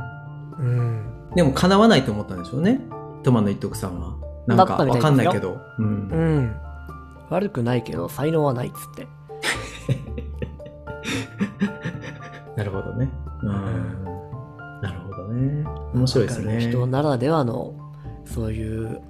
[0.59, 1.31] うん。
[1.35, 2.81] でも叶わないと思ったんでしょうね。
[3.23, 4.17] トマの一徳さんは。
[4.47, 5.61] なんかだったみたわいですよかんないけど。
[5.79, 5.89] うんう。
[6.41, 6.57] ん。
[7.29, 9.07] 悪くないけど才能はないっつって。
[12.57, 13.11] なるほどね。
[13.43, 13.51] うん。
[14.81, 15.67] なるほどね。
[15.95, 16.59] 面白いですね。
[16.71, 17.75] 人ならではの
[18.35, 19.01] そういう、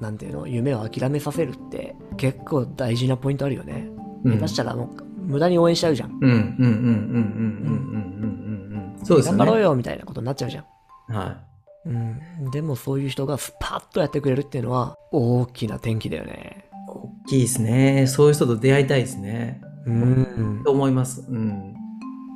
[0.00, 3.88] なんていうの、夢を諦めさせるって結構大事なポイントあるよね。
[4.24, 6.10] うん下手したらもう無駄に応援しちゃうじゃん。
[6.10, 9.04] うんうんうんうんうんうんうんうんうん。
[9.04, 9.38] そうですよね。
[9.38, 11.14] 頑張ろうよみたいなことになっちゃうじゃん。
[11.14, 11.40] は
[11.84, 12.50] うん。
[12.50, 16.68] でもそういう人がスパッとやってくれるっていうのは大きな転機だよね。
[16.72, 16.90] い。
[16.90, 18.06] 大きいですね。
[18.06, 19.60] そういう人と出会いたいですね。
[19.86, 20.62] うん。
[20.64, 21.24] と思います。
[21.28, 21.72] うん。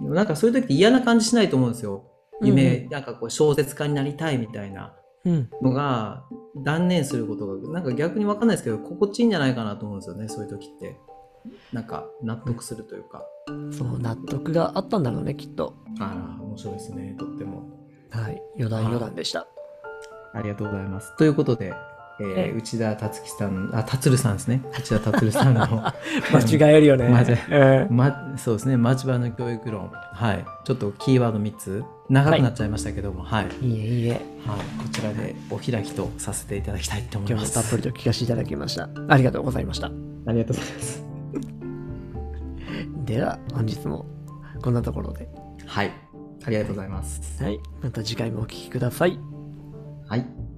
[0.02, 2.04] でもなんかそういう時って嫌な感じしないと思うんですよ。
[2.42, 4.90] 夢、なんかこう小説家になりたいみたいなうん。
[5.24, 6.24] のが
[6.56, 10.98] 断念することが、なんか逆にわかんないですけど、心地いいんじゃないかなと思うんですよね、そういう時って。
[11.72, 13.24] なんか納得するというか。
[13.72, 15.74] そう、納得があったんだろうね、きっと。
[15.98, 17.62] あら、面白いですね、とっても。
[18.10, 18.42] はい。
[18.56, 19.46] 余談余談でした。
[20.32, 21.16] ありがとうございます。
[21.16, 21.72] ということで、
[22.20, 24.62] えーえ内田達樹さん、あ、達さんですね。
[24.78, 25.60] 内田達さんの、
[26.32, 27.08] 間違えるよね。
[27.90, 29.90] ま、そうですね、町場の教育論。
[29.90, 30.44] はい。
[30.64, 33.44] ちょっとキーワード3つ、長くなっちゃいましたけども、はい。
[33.46, 34.20] はい、いいえ、いいえ。
[34.46, 37.52] こちらでお開きとさせていただきたいと思います。
[37.52, 38.88] 今日もたっぷりと聞かせていただきました。
[39.08, 39.86] ありがとうございました。
[39.86, 39.90] あ
[40.32, 41.04] りがとうございます。
[43.06, 44.06] では、本日も
[44.62, 45.28] こんなところで。
[45.66, 45.90] はい。
[46.44, 47.42] ありがとうございます。
[47.42, 47.58] はい。
[47.82, 49.18] また次回もお聞きください。
[50.06, 50.49] はい。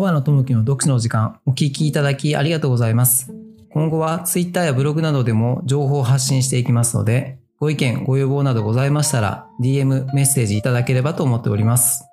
[0.00, 3.34] 阿波野智樹の読書の時間、お聞きいただきありがとうございます。
[3.70, 12.09] 今後は Twitter やブログなどでも情報を発信していきますので、ご意見、ご要望などございましたら、DM、メッセージいただければと思っております。